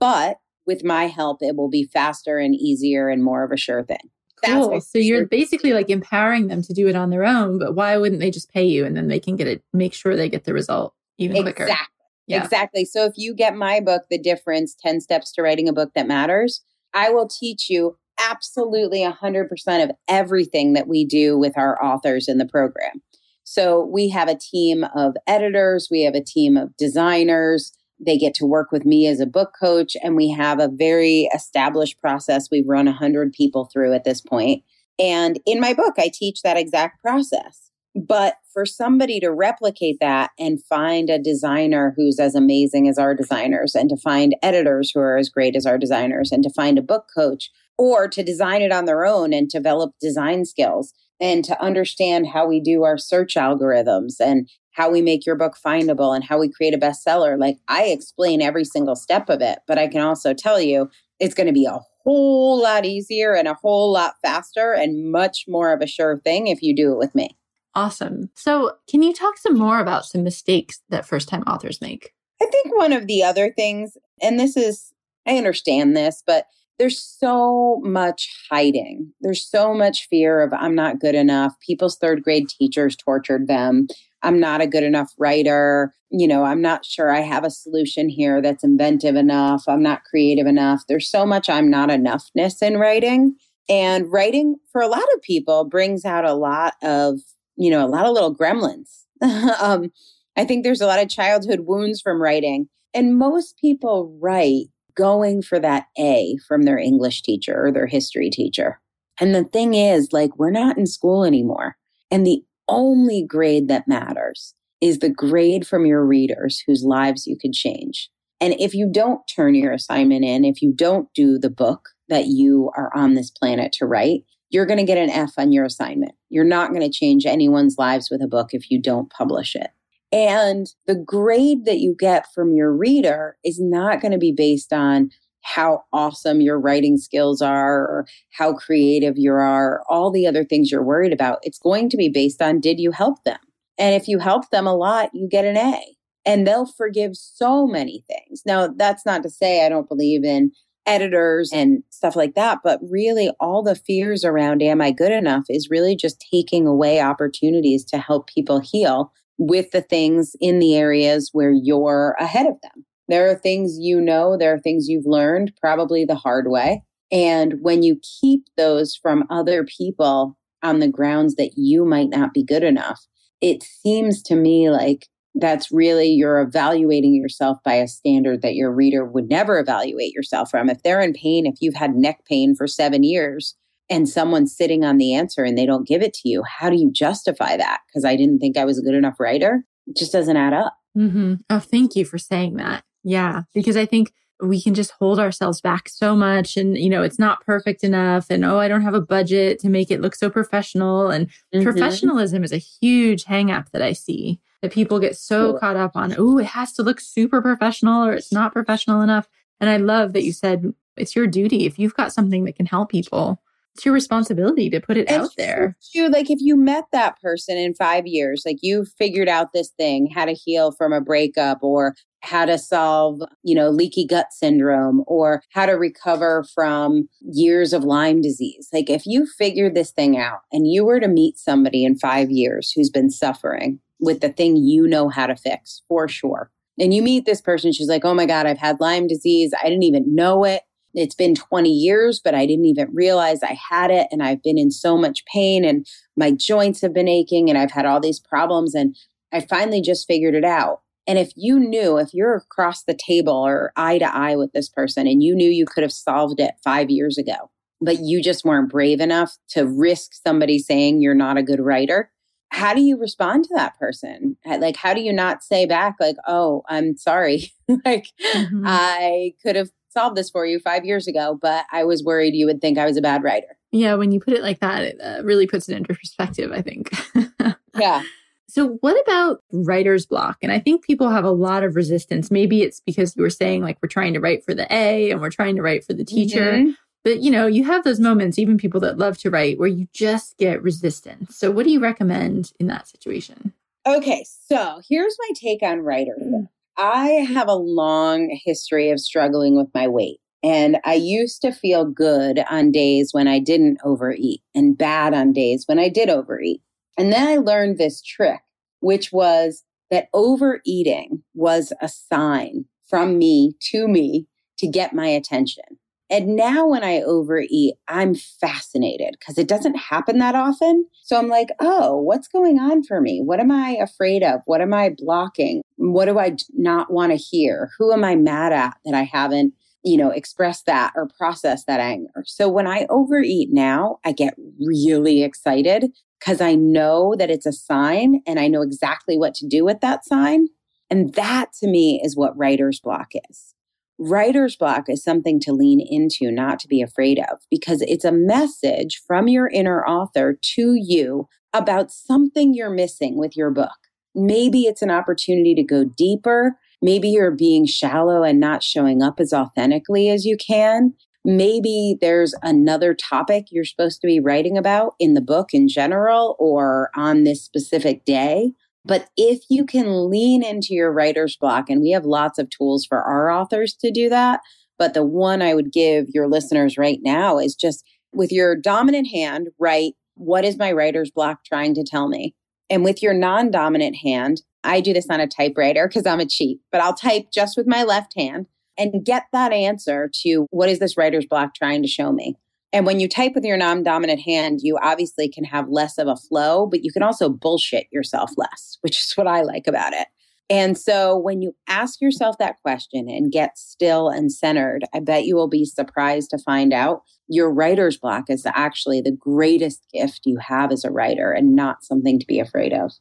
but 0.00 0.38
with 0.66 0.84
my 0.84 1.04
help, 1.04 1.42
it 1.42 1.56
will 1.56 1.70
be 1.70 1.84
faster 1.84 2.38
and 2.38 2.54
easier 2.54 3.08
and 3.08 3.22
more 3.22 3.44
of 3.44 3.52
a 3.52 3.56
sure 3.56 3.84
thing. 3.84 4.10
Cool. 4.44 4.80
So 4.80 4.98
you're 4.98 5.26
basically 5.26 5.72
like 5.72 5.88
empowering 5.88 6.48
them 6.48 6.62
to 6.62 6.72
do 6.72 6.88
it 6.88 6.96
on 6.96 7.10
their 7.10 7.24
own, 7.24 7.58
but 7.58 7.74
why 7.76 7.96
wouldn't 7.96 8.20
they 8.20 8.30
just 8.30 8.52
pay 8.52 8.64
you 8.64 8.84
and 8.84 8.96
then 8.96 9.06
they 9.06 9.20
can 9.20 9.36
get 9.36 9.46
it, 9.46 9.62
make 9.72 9.94
sure 9.94 10.16
they 10.16 10.28
get 10.28 10.44
the 10.44 10.52
result 10.52 10.94
even 11.18 11.36
exactly. 11.36 11.66
quicker? 11.66 11.78
Yeah. 12.26 12.44
Exactly. 12.44 12.84
So 12.84 13.04
if 13.04 13.14
you 13.16 13.34
get 13.34 13.56
my 13.56 13.80
book, 13.80 14.02
The 14.10 14.18
Difference 14.18 14.76
10 14.80 15.00
Steps 15.00 15.32
to 15.32 15.42
Writing 15.42 15.68
a 15.68 15.72
Book 15.72 15.90
That 15.94 16.06
Matters, 16.06 16.62
I 16.94 17.10
will 17.10 17.28
teach 17.28 17.68
you 17.68 17.96
absolutely 18.30 19.00
100% 19.00 19.84
of 19.84 19.90
everything 20.08 20.74
that 20.74 20.86
we 20.86 21.04
do 21.04 21.38
with 21.38 21.56
our 21.56 21.82
authors 21.82 22.28
in 22.28 22.38
the 22.38 22.46
program. 22.46 23.02
So 23.44 23.84
we 23.84 24.08
have 24.10 24.28
a 24.28 24.38
team 24.38 24.84
of 24.94 25.14
editors, 25.26 25.88
we 25.90 26.02
have 26.02 26.14
a 26.14 26.22
team 26.24 26.56
of 26.56 26.76
designers. 26.76 27.72
They 28.04 28.18
get 28.18 28.34
to 28.34 28.46
work 28.46 28.72
with 28.72 28.84
me 28.84 29.06
as 29.06 29.20
a 29.20 29.26
book 29.26 29.52
coach, 29.60 29.96
and 30.02 30.16
we 30.16 30.28
have 30.30 30.58
a 30.58 30.68
very 30.68 31.28
established 31.34 32.00
process 32.00 32.48
we've 32.50 32.66
run 32.66 32.86
100 32.86 33.32
people 33.32 33.68
through 33.72 33.94
at 33.94 34.04
this 34.04 34.20
point. 34.20 34.64
And 34.98 35.38
in 35.46 35.60
my 35.60 35.72
book, 35.72 35.94
I 35.98 36.10
teach 36.12 36.42
that 36.42 36.56
exact 36.56 37.00
process. 37.00 37.71
But 37.94 38.36
for 38.52 38.64
somebody 38.64 39.20
to 39.20 39.30
replicate 39.30 39.98
that 40.00 40.30
and 40.38 40.64
find 40.64 41.10
a 41.10 41.18
designer 41.18 41.92
who's 41.96 42.18
as 42.18 42.34
amazing 42.34 42.88
as 42.88 42.98
our 42.98 43.14
designers, 43.14 43.74
and 43.74 43.90
to 43.90 43.96
find 43.96 44.36
editors 44.42 44.90
who 44.92 45.00
are 45.00 45.16
as 45.16 45.28
great 45.28 45.56
as 45.56 45.66
our 45.66 45.78
designers, 45.78 46.32
and 46.32 46.42
to 46.42 46.50
find 46.50 46.78
a 46.78 46.82
book 46.82 47.06
coach 47.14 47.50
or 47.78 48.08
to 48.08 48.22
design 48.22 48.62
it 48.62 48.72
on 48.72 48.84
their 48.84 49.04
own 49.04 49.32
and 49.32 49.48
develop 49.48 49.92
design 50.00 50.44
skills 50.44 50.92
and 51.20 51.44
to 51.44 51.60
understand 51.62 52.26
how 52.26 52.46
we 52.46 52.60
do 52.60 52.82
our 52.82 52.98
search 52.98 53.34
algorithms 53.34 54.14
and 54.20 54.48
how 54.72 54.90
we 54.90 55.02
make 55.02 55.26
your 55.26 55.36
book 55.36 55.56
findable 55.64 56.14
and 56.14 56.24
how 56.24 56.38
we 56.38 56.50
create 56.50 56.74
a 56.74 56.78
bestseller. 56.78 57.38
Like 57.38 57.58
I 57.68 57.84
explain 57.84 58.42
every 58.42 58.64
single 58.64 58.96
step 58.96 59.28
of 59.28 59.40
it, 59.40 59.60
but 59.66 59.78
I 59.78 59.86
can 59.86 60.00
also 60.00 60.34
tell 60.34 60.60
you 60.60 60.90
it's 61.20 61.34
going 61.34 61.46
to 61.46 61.52
be 61.52 61.66
a 61.66 61.78
whole 62.02 62.60
lot 62.60 62.84
easier 62.84 63.34
and 63.34 63.46
a 63.46 63.54
whole 63.54 63.92
lot 63.92 64.14
faster 64.22 64.72
and 64.72 65.12
much 65.12 65.44
more 65.46 65.72
of 65.72 65.80
a 65.80 65.86
sure 65.86 66.18
thing 66.18 66.48
if 66.48 66.62
you 66.62 66.74
do 66.74 66.92
it 66.92 66.98
with 66.98 67.14
me. 67.14 67.36
Awesome. 67.74 68.30
So, 68.34 68.72
can 68.88 69.02
you 69.02 69.14
talk 69.14 69.38
some 69.38 69.56
more 69.56 69.80
about 69.80 70.04
some 70.04 70.22
mistakes 70.22 70.80
that 70.90 71.06
first 71.06 71.28
time 71.28 71.42
authors 71.42 71.80
make? 71.80 72.12
I 72.40 72.46
think 72.46 72.76
one 72.76 72.92
of 72.92 73.06
the 73.06 73.22
other 73.22 73.50
things, 73.50 73.96
and 74.20 74.38
this 74.38 74.56
is, 74.56 74.92
I 75.26 75.36
understand 75.38 75.96
this, 75.96 76.22
but 76.26 76.46
there's 76.78 76.98
so 76.98 77.80
much 77.84 78.28
hiding. 78.50 79.12
There's 79.20 79.44
so 79.44 79.72
much 79.72 80.08
fear 80.08 80.42
of 80.42 80.52
I'm 80.52 80.74
not 80.74 80.98
good 80.98 81.14
enough. 81.14 81.54
People's 81.64 81.96
third 81.96 82.22
grade 82.22 82.48
teachers 82.48 82.96
tortured 82.96 83.46
them. 83.46 83.86
I'm 84.22 84.40
not 84.40 84.60
a 84.60 84.66
good 84.66 84.82
enough 84.82 85.12
writer. 85.18 85.94
You 86.10 86.26
know, 86.26 86.44
I'm 86.44 86.60
not 86.60 86.84
sure 86.84 87.10
I 87.10 87.20
have 87.20 87.44
a 87.44 87.50
solution 87.50 88.08
here 88.08 88.42
that's 88.42 88.64
inventive 88.64 89.16
enough. 89.16 89.64
I'm 89.68 89.82
not 89.82 90.04
creative 90.04 90.46
enough. 90.46 90.82
There's 90.88 91.08
so 91.08 91.24
much 91.24 91.48
I'm 91.48 91.70
not 91.70 91.88
enoughness 91.88 92.62
in 92.62 92.78
writing. 92.78 93.36
And 93.68 94.10
writing 94.10 94.56
for 94.72 94.80
a 94.82 94.88
lot 94.88 95.04
of 95.14 95.22
people 95.22 95.64
brings 95.64 96.04
out 96.04 96.24
a 96.24 96.34
lot 96.34 96.74
of, 96.82 97.20
you 97.56 97.70
know, 97.70 97.84
a 97.84 97.88
lot 97.88 98.06
of 98.06 98.12
little 98.12 98.34
gremlins. 98.34 99.04
um, 99.60 99.90
I 100.36 100.44
think 100.44 100.64
there's 100.64 100.80
a 100.80 100.86
lot 100.86 101.02
of 101.02 101.08
childhood 101.08 101.60
wounds 101.60 102.00
from 102.00 102.20
writing. 102.20 102.68
And 102.94 103.18
most 103.18 103.56
people 103.58 104.16
write 104.20 104.66
going 104.94 105.42
for 105.42 105.58
that 105.58 105.86
A 105.98 106.36
from 106.46 106.62
their 106.62 106.78
English 106.78 107.22
teacher 107.22 107.66
or 107.66 107.72
their 107.72 107.86
history 107.86 108.30
teacher. 108.30 108.80
And 109.20 109.34
the 109.34 109.44
thing 109.44 109.74
is, 109.74 110.08
like, 110.12 110.36
we're 110.38 110.50
not 110.50 110.78
in 110.78 110.86
school 110.86 111.24
anymore. 111.24 111.76
And 112.10 112.26
the 112.26 112.42
only 112.68 113.24
grade 113.24 113.68
that 113.68 113.88
matters 113.88 114.54
is 114.80 114.98
the 114.98 115.10
grade 115.10 115.66
from 115.66 115.86
your 115.86 116.04
readers 116.04 116.62
whose 116.66 116.84
lives 116.84 117.26
you 117.26 117.36
could 117.40 117.52
change. 117.52 118.10
And 118.40 118.54
if 118.58 118.74
you 118.74 118.90
don't 118.90 119.20
turn 119.28 119.54
your 119.54 119.72
assignment 119.72 120.24
in, 120.24 120.44
if 120.44 120.60
you 120.60 120.72
don't 120.74 121.08
do 121.14 121.38
the 121.38 121.50
book 121.50 121.90
that 122.08 122.26
you 122.26 122.72
are 122.76 122.90
on 122.94 123.14
this 123.14 123.30
planet 123.30 123.72
to 123.74 123.86
write, 123.86 124.24
you're 124.52 124.66
going 124.66 124.78
to 124.78 124.84
get 124.84 124.98
an 124.98 125.10
F 125.10 125.32
on 125.38 125.50
your 125.50 125.64
assignment. 125.64 126.12
You're 126.28 126.44
not 126.44 126.70
going 126.70 126.82
to 126.82 126.90
change 126.90 127.26
anyone's 127.26 127.76
lives 127.78 128.10
with 128.10 128.22
a 128.22 128.28
book 128.28 128.50
if 128.52 128.70
you 128.70 128.80
don't 128.80 129.10
publish 129.10 129.56
it. 129.56 129.70
And 130.12 130.66
the 130.86 130.94
grade 130.94 131.64
that 131.64 131.78
you 131.78 131.96
get 131.98 132.26
from 132.34 132.54
your 132.54 132.70
reader 132.70 133.38
is 133.42 133.58
not 133.58 134.02
going 134.02 134.12
to 134.12 134.18
be 134.18 134.32
based 134.32 134.72
on 134.72 135.10
how 135.40 135.82
awesome 135.92 136.40
your 136.40 136.60
writing 136.60 136.98
skills 136.98 137.40
are 137.40 137.80
or 137.80 138.06
how 138.30 138.52
creative 138.52 139.14
you 139.16 139.32
are, 139.32 139.82
all 139.88 140.10
the 140.10 140.26
other 140.26 140.44
things 140.44 140.70
you're 140.70 140.84
worried 140.84 141.14
about. 141.14 141.38
It's 141.42 141.58
going 141.58 141.88
to 141.88 141.96
be 141.96 142.10
based 142.10 142.42
on 142.42 142.60
did 142.60 142.78
you 142.78 142.92
help 142.92 143.24
them? 143.24 143.38
And 143.78 143.94
if 143.94 144.06
you 144.06 144.18
help 144.18 144.50
them 144.50 144.66
a 144.66 144.76
lot, 144.76 145.10
you 145.14 145.28
get 145.28 145.46
an 145.46 145.56
A. 145.56 145.80
And 146.24 146.46
they'll 146.46 146.66
forgive 146.66 147.16
so 147.16 147.66
many 147.66 148.04
things. 148.06 148.42
Now, 148.46 148.68
that's 148.68 149.04
not 149.04 149.24
to 149.24 149.30
say 149.30 149.66
I 149.66 149.68
don't 149.68 149.88
believe 149.88 150.24
in 150.24 150.52
editors 150.86 151.50
and 151.52 151.82
stuff 151.90 152.16
like 152.16 152.34
that, 152.34 152.58
but 152.64 152.80
really 152.82 153.30
all 153.40 153.62
the 153.62 153.74
fears 153.74 154.24
around 154.24 154.62
am 154.62 154.80
I 154.80 154.90
good 154.90 155.12
enough 155.12 155.44
is 155.48 155.70
really 155.70 155.96
just 155.96 156.24
taking 156.32 156.66
away 156.66 157.00
opportunities 157.00 157.84
to 157.86 157.98
help 157.98 158.28
people 158.28 158.60
heal 158.60 159.12
with 159.38 159.70
the 159.70 159.82
things 159.82 160.34
in 160.40 160.58
the 160.58 160.76
areas 160.76 161.30
where 161.32 161.52
you're 161.52 162.16
ahead 162.18 162.46
of 162.46 162.60
them. 162.62 162.84
There 163.08 163.30
are 163.30 163.34
things 163.34 163.78
you 163.78 164.00
know, 164.00 164.36
there 164.36 164.54
are 164.54 164.58
things 164.58 164.88
you've 164.88 165.06
learned, 165.06 165.52
probably 165.60 166.04
the 166.04 166.14
hard 166.14 166.48
way. 166.48 166.82
And 167.10 167.54
when 167.60 167.82
you 167.82 168.00
keep 168.20 168.42
those 168.56 168.96
from 168.96 169.24
other 169.30 169.64
people, 169.64 170.36
on 170.62 170.78
the 170.78 170.88
grounds 170.88 171.34
that 171.34 171.52
you 171.56 171.84
might 171.84 172.08
not 172.08 172.32
be 172.32 172.44
good 172.44 172.62
enough. 172.62 173.06
It 173.40 173.62
seems 173.62 174.22
to 174.24 174.36
me 174.36 174.70
like 174.70 175.08
that's 175.34 175.72
really 175.72 176.08
you're 176.08 176.40
evaluating 176.40 177.14
yourself 177.14 177.58
by 177.64 177.74
a 177.74 177.88
standard 177.88 178.42
that 178.42 178.54
your 178.54 178.70
reader 178.70 179.04
would 179.04 179.28
never 179.28 179.58
evaluate 179.58 180.12
yourself 180.12 180.50
from. 180.50 180.68
If 180.68 180.82
they're 180.82 181.00
in 181.00 181.12
pain, 181.12 181.46
if 181.46 181.56
you've 181.60 181.74
had 181.74 181.94
neck 181.94 182.24
pain 182.26 182.54
for 182.54 182.66
seven 182.66 183.02
years 183.02 183.54
and 183.88 184.08
someone's 184.08 184.54
sitting 184.54 184.84
on 184.84 184.98
the 184.98 185.14
answer 185.14 185.44
and 185.44 185.56
they 185.56 185.66
don't 185.66 185.88
give 185.88 186.02
it 186.02 186.12
to 186.14 186.28
you, 186.28 186.42
how 186.42 186.68
do 186.68 186.76
you 186.76 186.90
justify 186.90 187.56
that? 187.56 187.80
Because 187.86 188.04
I 188.04 188.16
didn't 188.16 188.40
think 188.40 188.56
I 188.56 188.64
was 188.64 188.78
a 188.78 188.82
good 188.82 188.94
enough 188.94 189.18
writer. 189.18 189.64
It 189.86 189.96
just 189.96 190.12
doesn't 190.12 190.36
add 190.36 190.52
up. 190.52 190.76
Mm-hmm. 190.96 191.34
Oh, 191.48 191.60
thank 191.60 191.96
you 191.96 192.04
for 192.04 192.18
saying 192.18 192.56
that. 192.56 192.84
Yeah, 193.02 193.42
because 193.54 193.76
I 193.76 193.86
think 193.86 194.12
we 194.42 194.60
can 194.60 194.74
just 194.74 194.90
hold 194.92 195.18
ourselves 195.18 195.60
back 195.60 195.88
so 195.88 196.16
much 196.16 196.56
and 196.56 196.76
you 196.76 196.90
know 196.90 197.02
it's 197.02 197.18
not 197.18 197.44
perfect 197.46 197.84
enough 197.84 198.26
and 198.28 198.44
oh 198.44 198.58
i 198.58 198.66
don't 198.66 198.82
have 198.82 198.94
a 198.94 199.00
budget 199.00 199.60
to 199.60 199.68
make 199.68 199.88
it 199.88 200.00
look 200.00 200.16
so 200.16 200.28
professional 200.28 201.10
and 201.10 201.28
mm-hmm. 201.54 201.62
professionalism 201.62 202.42
is 202.42 202.52
a 202.52 202.56
huge 202.56 203.22
hang 203.24 203.52
up 203.52 203.70
that 203.70 203.82
i 203.82 203.92
see 203.92 204.40
that 204.62 204.72
people 204.72 204.98
get 204.98 205.16
so 205.16 205.58
caught 205.58 205.76
up 205.76 205.96
on 205.96 206.14
oh 206.18 206.38
it 206.38 206.46
has 206.46 206.72
to 206.72 206.82
look 206.82 207.00
super 207.00 207.42
professional 207.42 208.04
or 208.04 208.14
it's 208.14 208.32
not 208.32 208.52
professional 208.52 209.02
enough 209.02 209.28
and 209.60 209.68
i 209.68 209.76
love 209.76 210.12
that 210.12 210.24
you 210.24 210.32
said 210.32 210.72
it's 210.96 211.14
your 211.14 211.26
duty 211.26 211.66
if 211.66 211.78
you've 211.78 211.94
got 211.94 212.12
something 212.12 212.44
that 212.44 212.56
can 212.56 212.66
help 212.66 212.90
people 212.90 213.40
it's 213.74 213.86
your 213.86 213.94
responsibility 213.94 214.68
to 214.68 214.80
put 214.80 214.98
it 214.98 215.08
and 215.08 215.22
out 215.22 215.30
there. 215.38 215.76
You 215.94 216.10
like 216.10 216.30
if 216.30 216.40
you 216.40 216.56
met 216.56 216.84
that 216.92 217.20
person 217.22 217.56
in 217.56 217.74
five 217.74 218.06
years, 218.06 218.42
like 218.44 218.58
you 218.60 218.84
figured 218.98 219.28
out 219.28 219.52
this 219.52 219.70
thing, 219.70 220.10
how 220.14 220.26
to 220.26 220.34
heal 220.34 220.72
from 220.72 220.92
a 220.92 221.00
breakup 221.00 221.62
or 221.62 221.94
how 222.20 222.44
to 222.44 222.58
solve, 222.58 223.20
you 223.42 223.54
know, 223.54 223.70
leaky 223.70 224.06
gut 224.06 224.26
syndrome 224.30 225.02
or 225.06 225.42
how 225.50 225.66
to 225.66 225.72
recover 225.72 226.44
from 226.54 227.08
years 227.20 227.72
of 227.72 227.82
Lyme 227.82 228.20
disease. 228.20 228.68
Like 228.72 228.90
if 228.90 229.06
you 229.06 229.26
figured 229.26 229.74
this 229.74 229.90
thing 229.90 230.18
out 230.18 230.40
and 230.52 230.70
you 230.70 230.84
were 230.84 231.00
to 231.00 231.08
meet 231.08 231.38
somebody 231.38 231.84
in 231.84 231.98
five 231.98 232.30
years 232.30 232.72
who's 232.72 232.90
been 232.90 233.10
suffering 233.10 233.80
with 234.02 234.20
the 234.20 234.28
thing 234.28 234.56
you 234.56 234.86
know 234.86 235.08
how 235.08 235.26
to 235.26 235.36
fix 235.36 235.82
for 235.88 236.08
sure. 236.08 236.50
And 236.78 236.92
you 236.92 237.00
meet 237.00 237.24
this 237.24 237.40
person, 237.40 237.72
she's 237.72 237.88
like, 237.88 238.04
oh 238.04 238.14
my 238.14 238.26
God, 238.26 238.44
I've 238.44 238.58
had 238.58 238.80
Lyme 238.80 239.06
disease. 239.06 239.54
I 239.58 239.68
didn't 239.68 239.84
even 239.84 240.14
know 240.14 240.44
it 240.44 240.62
it's 240.94 241.14
been 241.14 241.34
20 241.34 241.70
years, 241.70 242.20
but 242.22 242.34
I 242.34 242.46
didn't 242.46 242.66
even 242.66 242.94
realize 242.94 243.42
I 243.42 243.58
had 243.70 243.90
it. 243.90 244.08
And 244.10 244.22
I've 244.22 244.42
been 244.42 244.58
in 244.58 244.70
so 244.70 244.96
much 244.96 245.24
pain 245.26 245.64
and 245.64 245.86
my 246.16 246.30
joints 246.30 246.80
have 246.82 246.92
been 246.92 247.08
aching 247.08 247.48
and 247.48 247.58
I've 247.58 247.70
had 247.70 247.86
all 247.86 248.00
these 248.00 248.20
problems. 248.20 248.74
And 248.74 248.96
I 249.32 249.40
finally 249.40 249.80
just 249.80 250.06
figured 250.06 250.34
it 250.34 250.44
out. 250.44 250.80
And 251.06 251.18
if 251.18 251.32
you 251.34 251.58
knew, 251.58 251.98
if 251.98 252.14
you're 252.14 252.36
across 252.36 252.84
the 252.84 252.94
table 252.94 253.34
or 253.34 253.72
eye 253.76 253.98
to 253.98 254.14
eye 254.14 254.36
with 254.36 254.52
this 254.52 254.68
person 254.68 255.06
and 255.06 255.22
you 255.22 255.34
knew 255.34 255.50
you 255.50 255.66
could 255.66 255.82
have 255.82 255.92
solved 255.92 256.38
it 256.38 256.54
five 256.62 256.90
years 256.90 257.18
ago, 257.18 257.50
but 257.80 257.98
you 258.00 258.22
just 258.22 258.44
weren't 258.44 258.70
brave 258.70 259.00
enough 259.00 259.36
to 259.48 259.66
risk 259.66 260.12
somebody 260.14 260.58
saying 260.58 261.00
you're 261.00 261.14
not 261.14 261.38
a 261.38 261.42
good 261.42 261.58
writer, 261.58 262.12
how 262.52 262.74
do 262.74 262.82
you 262.82 262.98
respond 262.98 263.44
to 263.44 263.54
that 263.54 263.78
person? 263.78 264.36
Like, 264.46 264.76
how 264.76 264.92
do 264.92 265.00
you 265.00 265.12
not 265.12 265.42
say 265.42 265.64
back, 265.64 265.96
like, 265.98 266.16
oh, 266.26 266.62
I'm 266.68 266.96
sorry? 266.96 267.50
like, 267.84 268.08
mm-hmm. 268.34 268.64
I 268.66 269.32
could 269.42 269.56
have 269.56 269.70
solved 269.88 270.16
this 270.16 270.30
for 270.30 270.44
you 270.44 270.58
five 270.58 270.84
years 270.84 271.06
ago, 271.08 271.38
but 271.40 271.64
I 271.72 271.84
was 271.84 272.04
worried 272.04 272.34
you 272.34 272.46
would 272.46 272.60
think 272.60 272.78
I 272.78 272.84
was 272.84 272.96
a 272.96 273.02
bad 273.02 273.22
writer. 273.22 273.56
Yeah, 273.72 273.94
when 273.94 274.12
you 274.12 274.20
put 274.20 274.34
it 274.34 274.42
like 274.42 274.60
that, 274.60 274.82
it 274.82 275.00
uh, 275.00 275.22
really 275.24 275.46
puts 275.46 275.68
it 275.68 275.76
into 275.76 275.94
perspective, 275.94 276.52
I 276.52 276.60
think. 276.60 276.90
yeah. 277.78 278.02
So, 278.48 278.76
what 278.80 279.00
about 279.00 279.42
writer's 279.50 280.04
block? 280.04 280.36
And 280.42 280.52
I 280.52 280.58
think 280.58 280.84
people 280.84 281.08
have 281.08 281.24
a 281.24 281.30
lot 281.30 281.64
of 281.64 281.74
resistance. 281.74 282.30
Maybe 282.30 282.62
it's 282.62 282.80
because 282.80 283.16
you 283.16 283.22
were 283.22 283.30
saying, 283.30 283.62
like, 283.62 283.78
we're 283.82 283.88
trying 283.88 284.12
to 284.12 284.20
write 284.20 284.44
for 284.44 284.52
the 284.52 284.70
A 284.70 285.10
and 285.10 285.22
we're 285.22 285.30
trying 285.30 285.56
to 285.56 285.62
write 285.62 285.86
for 285.86 285.94
the 285.94 286.04
teacher. 286.04 286.52
Mm-hmm. 286.52 286.70
But, 287.04 287.20
you 287.20 287.30
know, 287.30 287.46
you 287.46 287.64
have 287.64 287.84
those 287.84 287.98
moments, 287.98 288.38
even 288.38 288.58
people 288.58 288.80
that 288.80 288.98
love 288.98 289.18
to 289.18 289.30
write, 289.30 289.58
where 289.58 289.68
you 289.68 289.88
just 289.92 290.38
get 290.38 290.62
resistance. 290.62 291.36
So, 291.36 291.50
what 291.50 291.64
do 291.64 291.72
you 291.72 291.80
recommend 291.80 292.52
in 292.60 292.68
that 292.68 292.86
situation? 292.86 293.52
Okay. 293.86 294.24
So, 294.46 294.80
here's 294.88 295.16
my 295.18 295.30
take 295.34 295.62
on 295.62 295.80
writer. 295.80 296.16
Mm. 296.20 296.48
I 296.76 297.08
have 297.08 297.48
a 297.48 297.54
long 297.54 298.38
history 298.44 298.90
of 298.90 299.00
struggling 299.00 299.56
with 299.56 299.68
my 299.74 299.88
weight. 299.88 300.18
And 300.42 300.78
I 300.84 300.94
used 300.94 301.40
to 301.42 301.52
feel 301.52 301.84
good 301.84 302.42
on 302.50 302.72
days 302.72 303.10
when 303.12 303.28
I 303.28 303.38
didn't 303.38 303.78
overeat 303.84 304.42
and 304.54 304.76
bad 304.76 305.14
on 305.14 305.32
days 305.32 305.64
when 305.66 305.78
I 305.78 305.88
did 305.88 306.08
overeat. 306.08 306.60
And 306.98 307.12
then 307.12 307.28
I 307.28 307.36
learned 307.36 307.78
this 307.78 308.02
trick, 308.02 308.40
which 308.80 309.12
was 309.12 309.62
that 309.90 310.08
overeating 310.12 311.22
was 311.34 311.72
a 311.80 311.88
sign 311.88 312.64
from 312.88 313.18
me 313.18 313.54
to 313.70 313.86
me 313.86 314.26
to 314.58 314.66
get 314.66 314.94
my 314.94 315.06
attention. 315.06 315.64
And 316.12 316.36
now 316.36 316.66
when 316.66 316.84
I 316.84 317.00
overeat, 317.00 317.76
I'm 317.88 318.14
fascinated 318.14 319.16
because 319.18 319.38
it 319.38 319.48
doesn't 319.48 319.76
happen 319.76 320.18
that 320.18 320.34
often. 320.34 320.84
So 321.04 321.16
I'm 321.16 321.28
like, 321.28 321.48
oh, 321.58 321.96
what's 321.96 322.28
going 322.28 322.58
on 322.58 322.84
for 322.84 323.00
me? 323.00 323.22
What 323.24 323.40
am 323.40 323.50
I 323.50 323.78
afraid 323.80 324.22
of? 324.22 324.42
What 324.44 324.60
am 324.60 324.74
I 324.74 324.90
blocking? 324.94 325.62
What 325.76 326.04
do 326.04 326.18
I 326.18 326.36
not 326.52 326.92
want 326.92 327.12
to 327.12 327.16
hear? 327.16 327.70
Who 327.78 327.94
am 327.94 328.04
I 328.04 328.14
mad 328.14 328.52
at 328.52 328.76
that 328.84 328.92
I 328.92 329.04
haven't, 329.04 329.54
you 329.82 329.96
know, 329.96 330.10
expressed 330.10 330.66
that 330.66 330.92
or 330.96 331.08
processed 331.16 331.66
that 331.66 331.80
anger? 331.80 332.24
So 332.26 332.46
when 332.46 332.66
I 332.66 332.84
overeat 332.90 333.48
now, 333.50 333.96
I 334.04 334.12
get 334.12 334.34
really 334.60 335.22
excited 335.22 335.92
because 336.20 336.42
I 336.42 336.56
know 336.56 337.14
that 337.18 337.30
it's 337.30 337.46
a 337.46 337.52
sign 337.52 338.20
and 338.26 338.38
I 338.38 338.48
know 338.48 338.60
exactly 338.60 339.16
what 339.16 339.34
to 339.36 339.48
do 339.48 339.64
with 339.64 339.80
that 339.80 340.04
sign. 340.04 340.48
And 340.90 341.14
that 341.14 341.54
to 341.60 341.66
me 341.66 342.02
is 342.04 342.18
what 342.18 342.36
writer's 342.36 342.80
block 342.80 343.12
is 343.30 343.54
writer's 344.02 344.56
block 344.56 344.84
is 344.88 345.02
something 345.02 345.40
to 345.40 345.52
lean 345.52 345.80
into, 345.80 346.30
not 346.30 346.58
to 346.60 346.68
be 346.68 346.82
afraid 346.82 347.18
of, 347.18 347.38
because 347.50 347.82
it's 347.82 348.04
a 348.04 348.12
message 348.12 349.00
from 349.06 349.28
your 349.28 349.48
inner 349.48 349.84
author 349.84 350.38
to 350.56 350.74
you 350.76 351.28
about 351.52 351.90
something 351.90 352.54
you're 352.54 352.70
missing 352.70 353.18
with 353.18 353.36
your 353.36 353.50
book. 353.50 353.70
Maybe 354.14 354.62
it's 354.62 354.82
an 354.82 354.90
opportunity 354.90 355.54
to 355.54 355.62
go 355.62 355.84
deeper. 355.84 356.58
Maybe 356.82 357.10
you're 357.10 357.30
being 357.30 357.66
shallow 357.66 358.22
and 358.22 358.40
not 358.40 358.62
showing 358.62 359.02
up 359.02 359.20
as 359.20 359.32
authentically 359.32 360.08
as 360.08 360.24
you 360.24 360.36
can. 360.36 360.94
Maybe 361.24 361.96
there's 362.00 362.34
another 362.42 362.94
topic 362.94 363.46
you're 363.50 363.64
supposed 363.64 364.00
to 364.00 364.06
be 364.08 364.18
writing 364.18 364.58
about 364.58 364.94
in 364.98 365.14
the 365.14 365.20
book 365.20 365.54
in 365.54 365.68
general 365.68 366.34
or 366.38 366.90
on 366.96 367.22
this 367.22 367.44
specific 367.44 368.04
day. 368.04 368.52
But 368.84 369.08
if 369.16 369.40
you 369.48 369.64
can 369.64 370.10
lean 370.10 370.42
into 370.42 370.74
your 370.74 370.92
writer's 370.92 371.36
block, 371.36 371.70
and 371.70 371.80
we 371.80 371.90
have 371.90 372.04
lots 372.04 372.38
of 372.38 372.50
tools 372.50 372.84
for 372.84 373.00
our 373.00 373.30
authors 373.30 373.74
to 373.80 373.90
do 373.90 374.08
that, 374.08 374.40
but 374.78 374.94
the 374.94 375.04
one 375.04 375.42
I 375.42 375.54
would 375.54 375.72
give 375.72 376.06
your 376.08 376.28
listeners 376.28 376.76
right 376.76 376.98
now 377.02 377.38
is 377.38 377.54
just 377.54 377.84
with 378.12 378.32
your 378.32 378.56
dominant 378.56 379.08
hand, 379.08 379.48
write, 379.58 379.94
What 380.14 380.44
is 380.44 380.58
my 380.58 380.72
writer's 380.72 381.10
block 381.10 381.44
trying 381.44 381.74
to 381.74 381.84
tell 381.84 382.08
me? 382.08 382.34
And 382.68 382.84
with 382.84 383.02
your 383.02 383.14
non 383.14 383.50
dominant 383.50 383.96
hand, 383.96 384.42
I 384.64 384.80
do 384.80 384.92
this 384.92 385.06
on 385.10 385.20
a 385.20 385.26
typewriter 385.26 385.86
because 385.86 386.06
I'm 386.06 386.20
a 386.20 386.26
cheat, 386.26 386.60
but 386.70 386.80
I'll 386.80 386.94
type 386.94 387.26
just 387.32 387.56
with 387.56 387.66
my 387.66 387.82
left 387.84 388.14
hand 388.16 388.46
and 388.78 389.04
get 389.04 389.24
that 389.32 389.52
answer 389.52 390.10
to 390.22 390.46
what 390.50 390.68
is 390.68 390.78
this 390.78 390.96
writer's 390.96 391.26
block 391.26 391.54
trying 391.54 391.82
to 391.82 391.88
show 391.88 392.12
me? 392.12 392.36
And 392.72 392.86
when 392.86 393.00
you 393.00 393.08
type 393.08 393.32
with 393.34 393.44
your 393.44 393.56
non 393.56 393.82
dominant 393.82 394.20
hand, 394.20 394.60
you 394.62 394.78
obviously 394.80 395.28
can 395.28 395.44
have 395.44 395.68
less 395.68 395.98
of 395.98 396.08
a 396.08 396.16
flow, 396.16 396.66
but 396.66 396.84
you 396.84 396.92
can 396.92 397.02
also 397.02 397.28
bullshit 397.28 397.86
yourself 397.92 398.30
less, 398.36 398.78
which 398.80 398.98
is 398.98 399.12
what 399.14 399.26
I 399.26 399.42
like 399.42 399.66
about 399.66 399.92
it. 399.92 400.08
And 400.50 400.76
so 400.76 401.16
when 401.16 401.40
you 401.40 401.54
ask 401.66 402.00
yourself 402.00 402.36
that 402.38 402.60
question 402.62 403.08
and 403.08 403.32
get 403.32 403.56
still 403.56 404.08
and 404.08 404.30
centered, 404.30 404.84
I 404.92 405.00
bet 405.00 405.24
you 405.24 405.34
will 405.34 405.48
be 405.48 405.64
surprised 405.64 406.30
to 406.30 406.38
find 406.38 406.72
out 406.72 407.02
your 407.28 407.50
writer's 407.50 407.96
block 407.96 408.24
is 408.28 408.44
actually 408.46 409.00
the 409.00 409.16
greatest 409.16 409.86
gift 409.92 410.22
you 410.24 410.38
have 410.38 410.70
as 410.70 410.84
a 410.84 410.90
writer 410.90 411.32
and 411.32 411.56
not 411.56 411.84
something 411.84 412.18
to 412.18 412.26
be 412.26 412.38
afraid 412.38 412.72
of. 412.72 412.92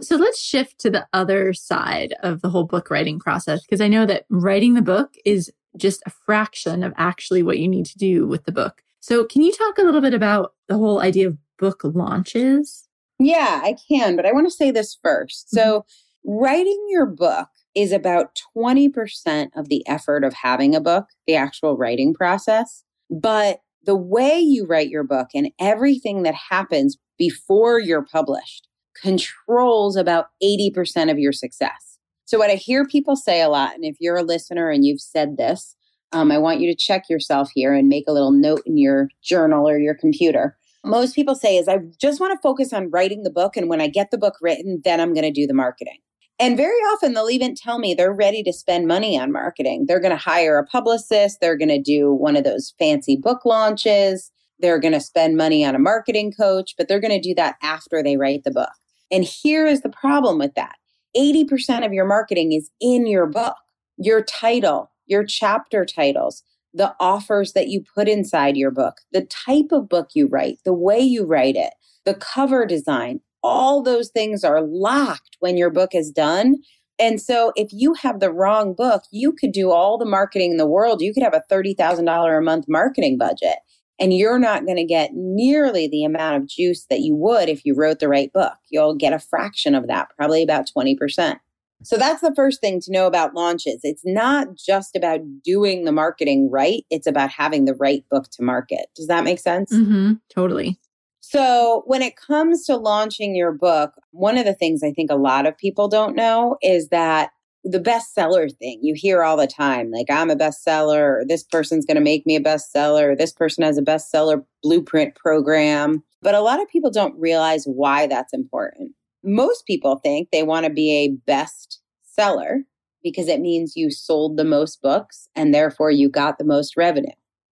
So 0.00 0.16
let's 0.16 0.40
shift 0.40 0.80
to 0.80 0.90
the 0.90 1.06
other 1.12 1.52
side 1.52 2.14
of 2.22 2.42
the 2.42 2.50
whole 2.50 2.64
book 2.64 2.90
writing 2.90 3.18
process, 3.18 3.62
because 3.62 3.80
I 3.80 3.88
know 3.88 4.04
that 4.06 4.24
writing 4.28 4.74
the 4.74 4.82
book 4.82 5.14
is 5.24 5.52
just 5.76 6.02
a 6.06 6.10
fraction 6.10 6.82
of 6.82 6.92
actually 6.96 7.42
what 7.42 7.58
you 7.58 7.68
need 7.68 7.86
to 7.86 7.98
do 7.98 8.26
with 8.26 8.44
the 8.44 8.52
book. 8.52 8.82
So, 9.00 9.24
can 9.24 9.42
you 9.42 9.52
talk 9.52 9.78
a 9.78 9.82
little 9.82 10.00
bit 10.00 10.14
about 10.14 10.52
the 10.68 10.76
whole 10.76 11.00
idea 11.00 11.28
of 11.28 11.38
book 11.58 11.80
launches? 11.84 12.88
Yeah, 13.18 13.60
I 13.62 13.76
can, 13.88 14.16
but 14.16 14.26
I 14.26 14.32
want 14.32 14.46
to 14.46 14.50
say 14.50 14.70
this 14.70 14.98
1st 15.04 15.26
mm-hmm. 15.26 15.56
So, 15.56 15.84
writing 16.24 16.84
your 16.88 17.06
book 17.06 17.48
is 17.74 17.92
about 17.92 18.38
20% 18.56 19.48
of 19.54 19.68
the 19.68 19.86
effort 19.86 20.24
of 20.24 20.32
having 20.32 20.74
a 20.74 20.80
book, 20.80 21.06
the 21.26 21.36
actual 21.36 21.76
writing 21.76 22.14
process. 22.14 22.82
But 23.10 23.60
the 23.84 23.94
way 23.96 24.40
you 24.40 24.66
write 24.66 24.88
your 24.88 25.04
book 25.04 25.28
and 25.34 25.50
everything 25.60 26.22
that 26.24 26.34
happens 26.34 26.96
before 27.18 27.78
you're 27.78 28.04
published 28.04 28.66
controls 29.00 29.96
about 29.96 30.26
80% 30.42 31.10
of 31.10 31.18
your 31.18 31.32
success. 31.32 31.98
So, 32.24 32.38
what 32.38 32.50
I 32.50 32.54
hear 32.54 32.86
people 32.86 33.14
say 33.14 33.40
a 33.40 33.48
lot, 33.48 33.74
and 33.74 33.84
if 33.84 33.96
you're 34.00 34.16
a 34.16 34.22
listener 34.22 34.70
and 34.70 34.84
you've 34.84 35.00
said 35.00 35.36
this, 35.36 35.76
um, 36.12 36.30
I 36.30 36.38
want 36.38 36.60
you 36.60 36.70
to 36.70 36.76
check 36.76 37.08
yourself 37.08 37.50
here 37.54 37.74
and 37.74 37.88
make 37.88 38.04
a 38.06 38.12
little 38.12 38.32
note 38.32 38.62
in 38.66 38.78
your 38.78 39.08
journal 39.22 39.68
or 39.68 39.78
your 39.78 39.94
computer. 39.94 40.56
Most 40.84 41.14
people 41.14 41.34
say 41.34 41.56
is 41.56 41.68
I 41.68 41.78
just 42.00 42.20
want 42.20 42.32
to 42.32 42.42
focus 42.42 42.72
on 42.72 42.90
writing 42.90 43.22
the 43.22 43.30
book. 43.30 43.56
And 43.56 43.68
when 43.68 43.80
I 43.80 43.88
get 43.88 44.10
the 44.10 44.18
book 44.18 44.34
written, 44.40 44.80
then 44.84 45.00
I'm 45.00 45.14
going 45.14 45.24
to 45.24 45.32
do 45.32 45.46
the 45.46 45.54
marketing. 45.54 45.98
And 46.38 46.56
very 46.56 46.78
often 46.92 47.14
they'll 47.14 47.30
even 47.30 47.54
tell 47.54 47.78
me 47.78 47.94
they're 47.94 48.12
ready 48.12 48.42
to 48.42 48.52
spend 48.52 48.86
money 48.86 49.18
on 49.18 49.32
marketing. 49.32 49.86
They're 49.88 50.00
going 50.00 50.10
to 50.10 50.16
hire 50.16 50.58
a 50.58 50.66
publicist. 50.66 51.40
They're 51.40 51.56
going 51.56 51.70
to 51.70 51.80
do 51.80 52.12
one 52.12 52.36
of 52.36 52.44
those 52.44 52.74
fancy 52.78 53.16
book 53.16 53.44
launches. 53.44 54.30
They're 54.58 54.78
going 54.78 54.92
to 54.92 55.00
spend 55.00 55.36
money 55.36 55.64
on 55.64 55.74
a 55.74 55.78
marketing 55.78 56.32
coach, 56.32 56.74
but 56.76 56.88
they're 56.88 57.00
going 57.00 57.20
to 57.20 57.28
do 57.28 57.34
that 57.34 57.56
after 57.62 58.02
they 58.02 58.16
write 58.16 58.44
the 58.44 58.50
book. 58.50 58.70
And 59.10 59.24
here 59.24 59.66
is 59.66 59.80
the 59.80 59.88
problem 59.88 60.38
with 60.38 60.54
that 60.54 60.76
80% 61.16 61.84
of 61.84 61.92
your 61.92 62.04
marketing 62.04 62.52
is 62.52 62.70
in 62.80 63.06
your 63.06 63.26
book, 63.26 63.56
your 63.96 64.22
title, 64.22 64.90
your 65.06 65.24
chapter 65.24 65.84
titles, 65.84 66.42
the 66.74 66.94
offers 67.00 67.52
that 67.52 67.68
you 67.68 67.82
put 67.94 68.08
inside 68.08 68.56
your 68.56 68.70
book, 68.70 68.96
the 69.12 69.24
type 69.24 69.72
of 69.72 69.88
book 69.88 70.10
you 70.14 70.28
write, 70.28 70.58
the 70.64 70.74
way 70.74 71.00
you 71.00 71.24
write 71.24 71.56
it, 71.56 71.74
the 72.04 72.14
cover 72.14 72.66
design. 72.66 73.20
All 73.42 73.82
those 73.82 74.10
things 74.10 74.44
are 74.44 74.60
locked 74.60 75.36
when 75.40 75.56
your 75.56 75.70
book 75.70 75.94
is 75.94 76.10
done. 76.10 76.56
And 76.98 77.20
so 77.20 77.52
if 77.56 77.68
you 77.72 77.94
have 77.94 78.20
the 78.20 78.32
wrong 78.32 78.74
book, 78.74 79.02
you 79.12 79.32
could 79.32 79.52
do 79.52 79.70
all 79.70 79.98
the 79.98 80.04
marketing 80.04 80.52
in 80.52 80.56
the 80.56 80.66
world. 80.66 81.00
You 81.00 81.14
could 81.14 81.22
have 81.22 81.34
a 81.34 81.44
$30,000 81.52 82.38
a 82.38 82.42
month 82.42 82.64
marketing 82.68 83.18
budget 83.18 83.56
and 83.98 84.12
you're 84.12 84.38
not 84.38 84.66
going 84.66 84.76
to 84.76 84.84
get 84.84 85.10
nearly 85.14 85.88
the 85.88 86.04
amount 86.04 86.36
of 86.36 86.48
juice 86.48 86.86
that 86.90 87.00
you 87.00 87.16
would 87.16 87.48
if 87.48 87.64
you 87.64 87.74
wrote 87.74 87.98
the 87.98 88.08
right 88.08 88.32
book. 88.32 88.54
You'll 88.70 88.94
get 88.94 89.12
a 89.12 89.18
fraction 89.18 89.74
of 89.74 89.86
that, 89.86 90.08
probably 90.16 90.42
about 90.42 90.70
20%. 90.76 91.38
So 91.82 91.96
that's 91.96 92.20
the 92.20 92.34
first 92.34 92.60
thing 92.60 92.80
to 92.80 92.92
know 92.92 93.06
about 93.06 93.34
launches. 93.34 93.80
It's 93.82 94.04
not 94.04 94.54
just 94.54 94.96
about 94.96 95.20
doing 95.44 95.84
the 95.84 95.92
marketing 95.92 96.50
right, 96.50 96.84
it's 96.90 97.06
about 97.06 97.30
having 97.30 97.64
the 97.64 97.74
right 97.74 98.04
book 98.10 98.28
to 98.32 98.42
market. 98.42 98.86
Does 98.94 99.06
that 99.08 99.24
make 99.24 99.38
sense? 99.38 99.72
Mm-hmm, 99.72 100.14
totally. 100.30 100.78
So, 101.20 101.82
when 101.86 102.02
it 102.02 102.16
comes 102.16 102.64
to 102.66 102.76
launching 102.76 103.34
your 103.34 103.50
book, 103.50 103.94
one 104.12 104.38
of 104.38 104.44
the 104.44 104.54
things 104.54 104.84
I 104.84 104.92
think 104.92 105.10
a 105.10 105.16
lot 105.16 105.44
of 105.44 105.58
people 105.58 105.88
don't 105.88 106.14
know 106.14 106.56
is 106.62 106.88
that 106.90 107.30
the 107.66 107.80
bestseller 107.80 108.48
thing 108.58 108.78
you 108.80 108.94
hear 108.94 109.24
all 109.24 109.36
the 109.36 109.46
time 109.46 109.90
like 109.90 110.06
i'm 110.08 110.30
a 110.30 110.36
bestseller 110.36 111.00
or 111.00 111.24
this 111.26 111.42
person's 111.42 111.84
going 111.84 111.96
to 111.96 112.00
make 112.00 112.24
me 112.24 112.36
a 112.36 112.40
bestseller 112.40 113.10
or 113.10 113.16
this 113.16 113.32
person 113.32 113.64
has 113.64 113.76
a 113.76 113.82
bestseller 113.82 114.44
blueprint 114.62 115.16
program 115.16 116.02
but 116.22 116.34
a 116.34 116.40
lot 116.40 116.62
of 116.62 116.68
people 116.68 116.92
don't 116.92 117.18
realize 117.18 117.64
why 117.64 118.06
that's 118.06 118.32
important 118.32 118.92
most 119.26 119.66
people 119.66 119.96
think 119.96 120.30
they 120.30 120.42
want 120.42 120.64
to 120.64 120.72
be 120.72 120.92
a 120.92 121.16
best 121.26 121.80
seller 122.02 122.64
because 123.02 123.28
it 123.28 123.40
means 123.40 123.76
you 123.76 123.90
sold 123.90 124.36
the 124.36 124.44
most 124.44 124.80
books 124.80 125.28
and 125.34 125.52
therefore 125.52 125.90
you 125.90 126.08
got 126.08 126.38
the 126.38 126.44
most 126.44 126.76
revenue. 126.76 127.12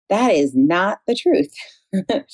That 0.10 0.32
is 0.32 0.54
not 0.56 1.00
the 1.08 1.16
truth. 1.16 1.54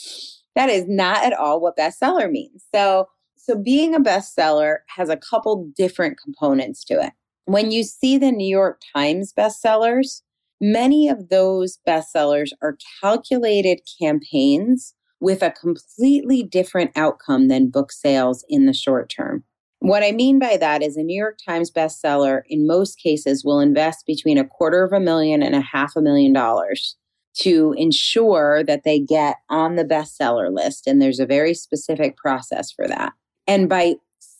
That 0.56 0.69
is 0.69 0.89
not 0.89 1.23
at 1.23 1.32
all 1.32 1.62
what 1.62 1.78
bestseller 1.78 2.30
means. 2.30 2.65
So 2.75 3.08
so 3.38 3.56
being 3.56 3.95
a 3.95 3.99
bestseller 4.02 4.80
has 4.95 5.08
a 5.08 5.15
couple 5.15 5.71
different 5.75 6.17
components 6.21 6.84
to 6.86 6.95
it. 6.95 7.13
When 7.45 7.71
you 7.71 7.84
see 7.84 8.17
the 8.17 8.34
New 8.34 8.47
York 8.47 8.82
Times 8.93 9.34
bestsellers, 9.34 10.21
many 10.60 11.08
of 11.08 11.30
those 11.30 11.80
bestsellers 11.88 12.49
are 12.62 12.78
calculated 13.02 13.80
campaigns 14.02 14.93
with 15.19 15.41
a 15.41 15.51
completely 15.51 16.43
different 16.43 16.91
outcome 16.95 17.47
than 17.47 17.69
book 17.69 17.91
sales 17.91 18.45
in 18.49 18.65
the 18.65 18.73
short 18.73 19.10
term. 19.10 19.43
What 19.79 20.03
I 20.03 20.12
mean 20.12 20.39
by 20.39 20.58
that 20.58 20.82
is 20.82 20.97
a 20.97 21.03
New 21.03 21.17
York 21.17 21.38
Times 21.45 21.71
bestseller, 21.71 22.41
in 22.47 22.67
most 22.67 22.99
cases, 22.99 23.45
will 23.45 23.60
invest 23.60 24.05
between 24.05 24.38
a 24.38 24.47
quarter 24.47 24.84
of 24.84 24.91
a 24.91 24.99
million 24.99 25.41
and 25.41 25.55
a 25.55 25.62
half 25.62 25.95
a 25.95 26.01
million 26.01 26.34
dollars 26.34 26.97
to 27.41 27.73
ensure 27.77 28.63
that 28.63 28.84
they 28.84 28.99
get 28.99 29.38
on 29.49 29.75
the 29.75 29.86
bestseller 29.86 30.53
list. 30.53 30.88
And 30.88 31.01
there's 31.01 31.19
a 31.19 31.25
very 31.25 31.53
specific 31.53 32.17
process 32.17 32.71
for 32.71 32.88
that. 32.88 33.13
And 33.47 33.69
by 33.69 33.95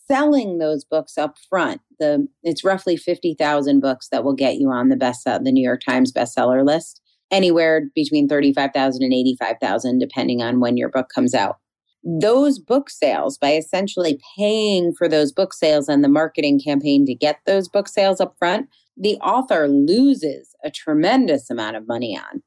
selling 0.10 0.58
those 0.58 0.84
books 0.84 1.18
up 1.18 1.38
front. 1.50 1.82
The 2.00 2.28
it's 2.44 2.64
roughly 2.64 2.98
50,000 2.98 3.80
books 3.80 4.10
that 4.10 4.24
will 4.24 4.34
get 4.34 4.56
you 4.56 4.72
on 4.72 4.90
the 4.90 4.96
best 4.96 5.24
the 5.26 5.52
New 5.52 5.64
York 5.64 5.82
Times 5.88 6.12
bestseller 6.12 6.66
list. 6.66 7.02
Anywhere 7.32 7.84
between 7.94 8.28
35,000 8.28 9.04
and 9.04 9.14
85,000 9.14 10.00
depending 10.00 10.42
on 10.42 10.60
when 10.60 10.78
your 10.78 10.90
book 10.90 11.10
comes 11.14 11.34
out. 11.34 11.58
Those 12.04 12.60
book 12.60 12.90
sales 12.90 13.38
by 13.38 13.54
essentially 13.56 14.20
paying 14.38 14.94
for 14.98 15.08
those 15.08 15.32
book 15.32 15.54
sales 15.54 15.90
and 15.90 16.04
the 16.04 16.10
marketing 16.10 16.60
campaign 16.64 17.06
to 17.06 17.14
get 17.14 17.40
those 17.46 17.68
book 17.68 17.88
sales 17.88 18.22
up 18.22 18.36
front, 18.40 18.68
the 18.96 19.18
author 19.18 19.68
loses 19.68 20.56
a 20.64 20.72
tremendous 20.72 21.50
amount 21.50 21.76
of 21.76 21.88
money 21.88 22.18
on. 22.18 22.42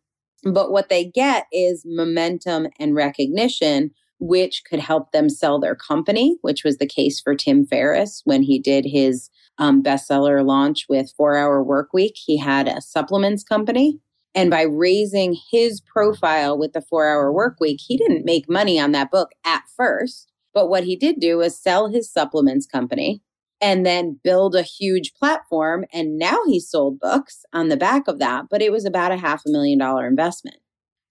But 0.53 0.73
what 0.73 0.89
they 0.89 1.05
get 1.05 1.47
is 1.53 1.83
momentum 1.87 2.67
and 2.79 2.95
recognition 2.95 3.93
which 4.23 4.63
could 4.71 4.79
help 4.79 5.11
them 5.11 5.29
sell 5.29 5.59
their 5.59 5.75
company, 5.75 6.37
which 6.43 6.63
was 6.63 6.79
the 6.79 6.87
case 6.87 7.21
for 7.21 7.35
Tim 7.35 7.67
Ferriss 7.67 8.23
when 8.25 8.43
he 8.43 8.61
did 8.61 8.85
his 8.87 9.29
um, 9.59 9.83
bestseller 9.83 10.47
launch 10.47 10.87
with 10.89 11.13
Four 11.17 11.37
Hour 11.37 11.61
Work 11.63 11.93
Week. 11.93 12.15
He 12.15 12.39
had 12.39 12.69
a 12.69 12.81
supplements 12.81 13.43
company. 13.43 13.99
And 14.35 14.51
by 14.51 14.63
raising 14.63 15.37
his 15.51 15.81
profile 15.81 16.59
with 16.59 16.73
the 16.73 16.81
Four 16.81 17.09
Hour 17.09 17.33
Work 17.33 17.59
Week, 17.61 17.81
he 17.87 17.97
didn't 17.97 18.25
make 18.25 18.49
money 18.49 18.81
on 18.81 18.93
that 18.93 19.11
book 19.11 19.31
at 19.45 19.63
first. 19.77 20.31
But 20.55 20.69
what 20.69 20.85
he 20.85 20.97
did 20.97 21.21
do 21.21 21.39
was 21.39 21.61
sell 21.61 21.89
his 21.89 22.11
supplements 22.11 22.67
company 22.67 23.23
and 23.61 23.87
then 23.87 24.19
build 24.25 24.55
a 24.55 24.63
huge 24.63 25.13
platform. 25.15 25.85
And 25.93 26.19
now 26.19 26.39
he 26.47 26.61
sold 26.61 26.99
books 26.99 27.45
on 27.53 27.69
the 27.69 27.77
back 27.77 28.09
of 28.09 28.19
that, 28.19 28.47
but 28.51 28.61
it 28.61 28.73
was 28.73 28.85
about 28.85 29.13
a 29.13 29.17
half 29.17 29.43
a 29.47 29.51
million 29.51 29.79
dollar 29.79 30.07
investment. 30.07 30.57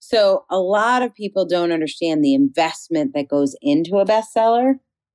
So 0.00 0.44
a 0.50 0.58
lot 0.58 1.02
of 1.02 1.14
people 1.14 1.46
don't 1.46 1.72
understand 1.72 2.22
the 2.22 2.34
investment 2.34 3.14
that 3.14 3.28
goes 3.28 3.56
into 3.62 3.96
a 3.96 4.04
bestseller. 4.04 4.74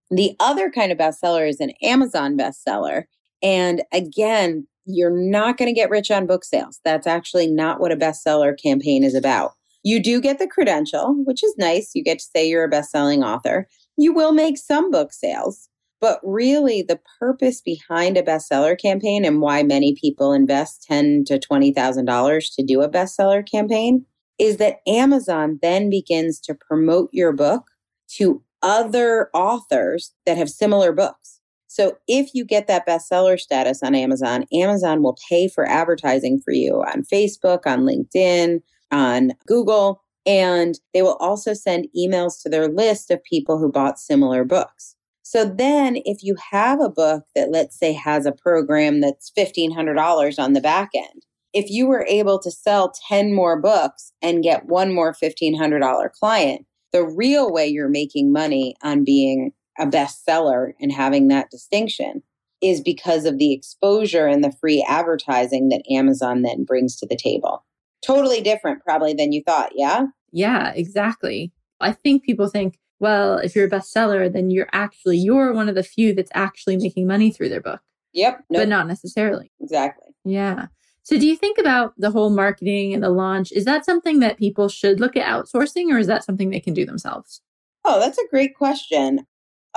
The 0.10 0.36
other 0.40 0.72
kind 0.72 0.92
of 0.92 0.98
bestseller 0.98 1.48
is 1.48 1.60
an 1.60 1.72
Amazon 1.84 2.38
bestseller. 2.38 3.04
And 3.44 3.84
again, 3.94 4.66
you're 4.88 5.16
not 5.16 5.58
going 5.58 5.68
to 5.68 5.80
get 5.80 5.90
rich 5.90 6.10
on 6.10 6.26
book 6.26 6.44
sales. 6.44 6.80
That's 6.84 7.08
actually 7.08 7.48
not 7.48 7.80
what 7.80 7.92
a 7.92 7.98
bestseller 7.98 8.56
campaign 8.62 9.04
is 9.04 9.14
about. 9.14 9.52
You 9.84 10.02
do 10.02 10.20
get 10.20 10.40
the 10.40 10.48
credential, 10.48 11.16
which 11.26 11.44
is 11.44 11.54
nice. 11.58 11.92
You 11.94 12.04
get 12.04 12.20
to 12.20 12.26
say 12.26 12.48
you're 12.48 12.64
a 12.64 12.70
best-selling 12.70 13.24
author. 13.24 13.68
You 13.98 14.14
will 14.14 14.32
make 14.32 14.58
some 14.58 14.92
book 14.92 15.14
sales, 15.14 15.70
but 16.02 16.20
really 16.24 16.82
the 16.82 17.00
purpose 17.20 17.62
behind 17.62 18.18
a 18.18 18.24
bestseller 18.24 18.80
campaign 18.80 19.24
and 19.24 19.42
why 19.42 19.64
many 19.64 19.96
people 20.00 20.34
invest 20.34 20.84
ten 20.88 21.24
to 21.26 21.40
twenty 21.40 21.72
thousand 21.72 22.06
dollars 22.06 22.50
to 22.52 22.64
do 22.64 22.82
a 22.82 22.90
bestseller 22.90 23.50
campaign 23.50 24.06
is 24.40 24.58
that 24.58 24.82
Amazon 24.88 25.60
then 25.62 25.90
begins 25.90 26.40
to 26.42 26.54
promote 26.54 27.10
your 27.12 27.34
book 27.34 27.64
to 28.08 28.44
other 28.62 29.30
authors 29.34 30.14
that 30.26 30.38
have 30.38 30.50
similar 30.50 30.92
books. 30.92 31.37
So 31.68 31.98
if 32.08 32.34
you 32.34 32.46
get 32.46 32.68
that 32.68 32.88
bestseller 32.88 33.40
status 33.40 33.84
on 33.84 33.94
Amazon, 33.94 34.46
Amazon 34.54 35.04
will 35.04 35.18
pay 35.30 35.48
for 35.48 35.68
advertising 35.68 36.42
for 36.44 36.54
you 36.54 36.84
on 36.94 37.04
Facebook, 37.04 37.62
on 37.66 37.82
LinkedIn, 37.82 38.62
on 38.92 39.32
Google, 39.46 40.02
and 40.26 40.80
they 40.94 41.02
will 41.02 41.18
also 41.20 41.54
send 41.54 41.88
emails 41.96 42.42
to 42.42 42.50
their 42.50 42.68
list 42.68 43.12
of 43.12 43.24
people 43.24 43.58
who 43.58 43.72
bought 43.72 44.00
similar 44.00 44.44
books. 44.44 44.96
So 45.24 45.44
then 45.44 45.98
if 46.06 46.24
you 46.24 46.38
have 46.52 46.80
a 46.80 46.90
book 46.90 47.24
that 47.36 47.52
let's 47.52 47.78
say 47.78 47.92
has 47.92 48.26
a 48.26 48.32
program 48.32 49.02
that's 49.02 49.32
$1500 49.38 50.40
on 50.40 50.54
the 50.54 50.62
back 50.62 50.92
end, 50.96 51.26
if 51.54 51.70
you 51.70 51.88
were 51.88 52.06
able 52.08 52.40
to 52.40 52.52
sell 52.52 52.94
10 53.10 53.34
more 53.34 53.60
books 53.60 54.12
and 54.22 54.44
get 54.44 54.68
one 54.68 54.94
more 54.94 55.14
$1,500 55.14 56.12
client, 56.14 56.66
the 56.94 57.06
real 57.06 57.52
way 57.52 57.68
you're 57.68 57.90
making 57.90 58.32
money 58.32 58.76
on 58.84 59.04
being 59.04 59.52
a 59.80 59.86
bestseller 59.86 60.74
and 60.80 60.92
having 60.92 61.28
that 61.28 61.50
distinction 61.50 62.24
is 62.62 62.82
because 62.82 63.26
of 63.26 63.38
the 63.38 63.54
exposure 63.54 64.26
and 64.26 64.44
the 64.44 64.52
free 64.52 64.86
advertising 64.88 65.70
that 65.70 65.84
Amazon 65.92 66.42
then 66.42 66.64
brings 66.64 66.96
to 66.98 67.08
the 67.08 67.16
table. 67.16 67.64
Totally 68.06 68.42
different, 68.42 68.84
probably, 68.84 69.14
than 69.14 69.32
you 69.32 69.44
thought. 69.46 69.72
Yeah. 69.76 70.08
Yeah, 70.32 70.72
exactly. 70.74 71.52
I 71.80 71.94
think 71.94 72.24
people 72.24 72.48
think, 72.48 72.80
well, 73.00 73.38
if 73.38 73.56
you're 73.56 73.68
a 73.68 73.70
bestseller, 73.70 74.32
then 74.32 74.50
you're 74.50 74.70
actually, 74.74 75.18
you're 75.18 75.54
one 75.54 75.70
of 75.70 75.76
the 75.76 75.84
few 75.84 76.14
that's 76.14 76.32
actually 76.34 76.78
making 76.78 77.06
money 77.06 77.32
through 77.32 77.50
their 77.50 77.62
book. 77.62 77.82
Yep. 78.14 78.46
Nope. 78.50 78.62
But 78.62 78.70
not 78.70 78.88
necessarily. 78.88 79.52
Exactly. 79.60 80.16
Yeah. 80.26 80.68
So, 81.04 81.18
do 81.18 81.26
you 81.26 81.38
think 81.38 81.58
about 81.58 81.94
the 81.98 82.12
whole 82.12 82.30
marketing 82.30 82.94
and 82.94 83.02
the 83.02 83.10
launch? 83.10 83.54
Is 83.54 83.64
that 83.66 83.86
something 83.86 84.20
that 84.20 84.38
people 84.38 84.68
should 84.68 85.00
look 85.00 85.16
at 85.16 85.26
outsourcing, 85.26 85.90
or 85.90 85.98
is 85.98 86.08
that 86.08 86.24
something 86.24 86.50
they 86.50 86.60
can 86.60 86.74
do 86.74 86.86
themselves? 86.86 87.42
Oh, 87.86 88.00
that's 88.00 88.18
a 88.18 88.28
great 88.30 88.58
question. 88.58 89.26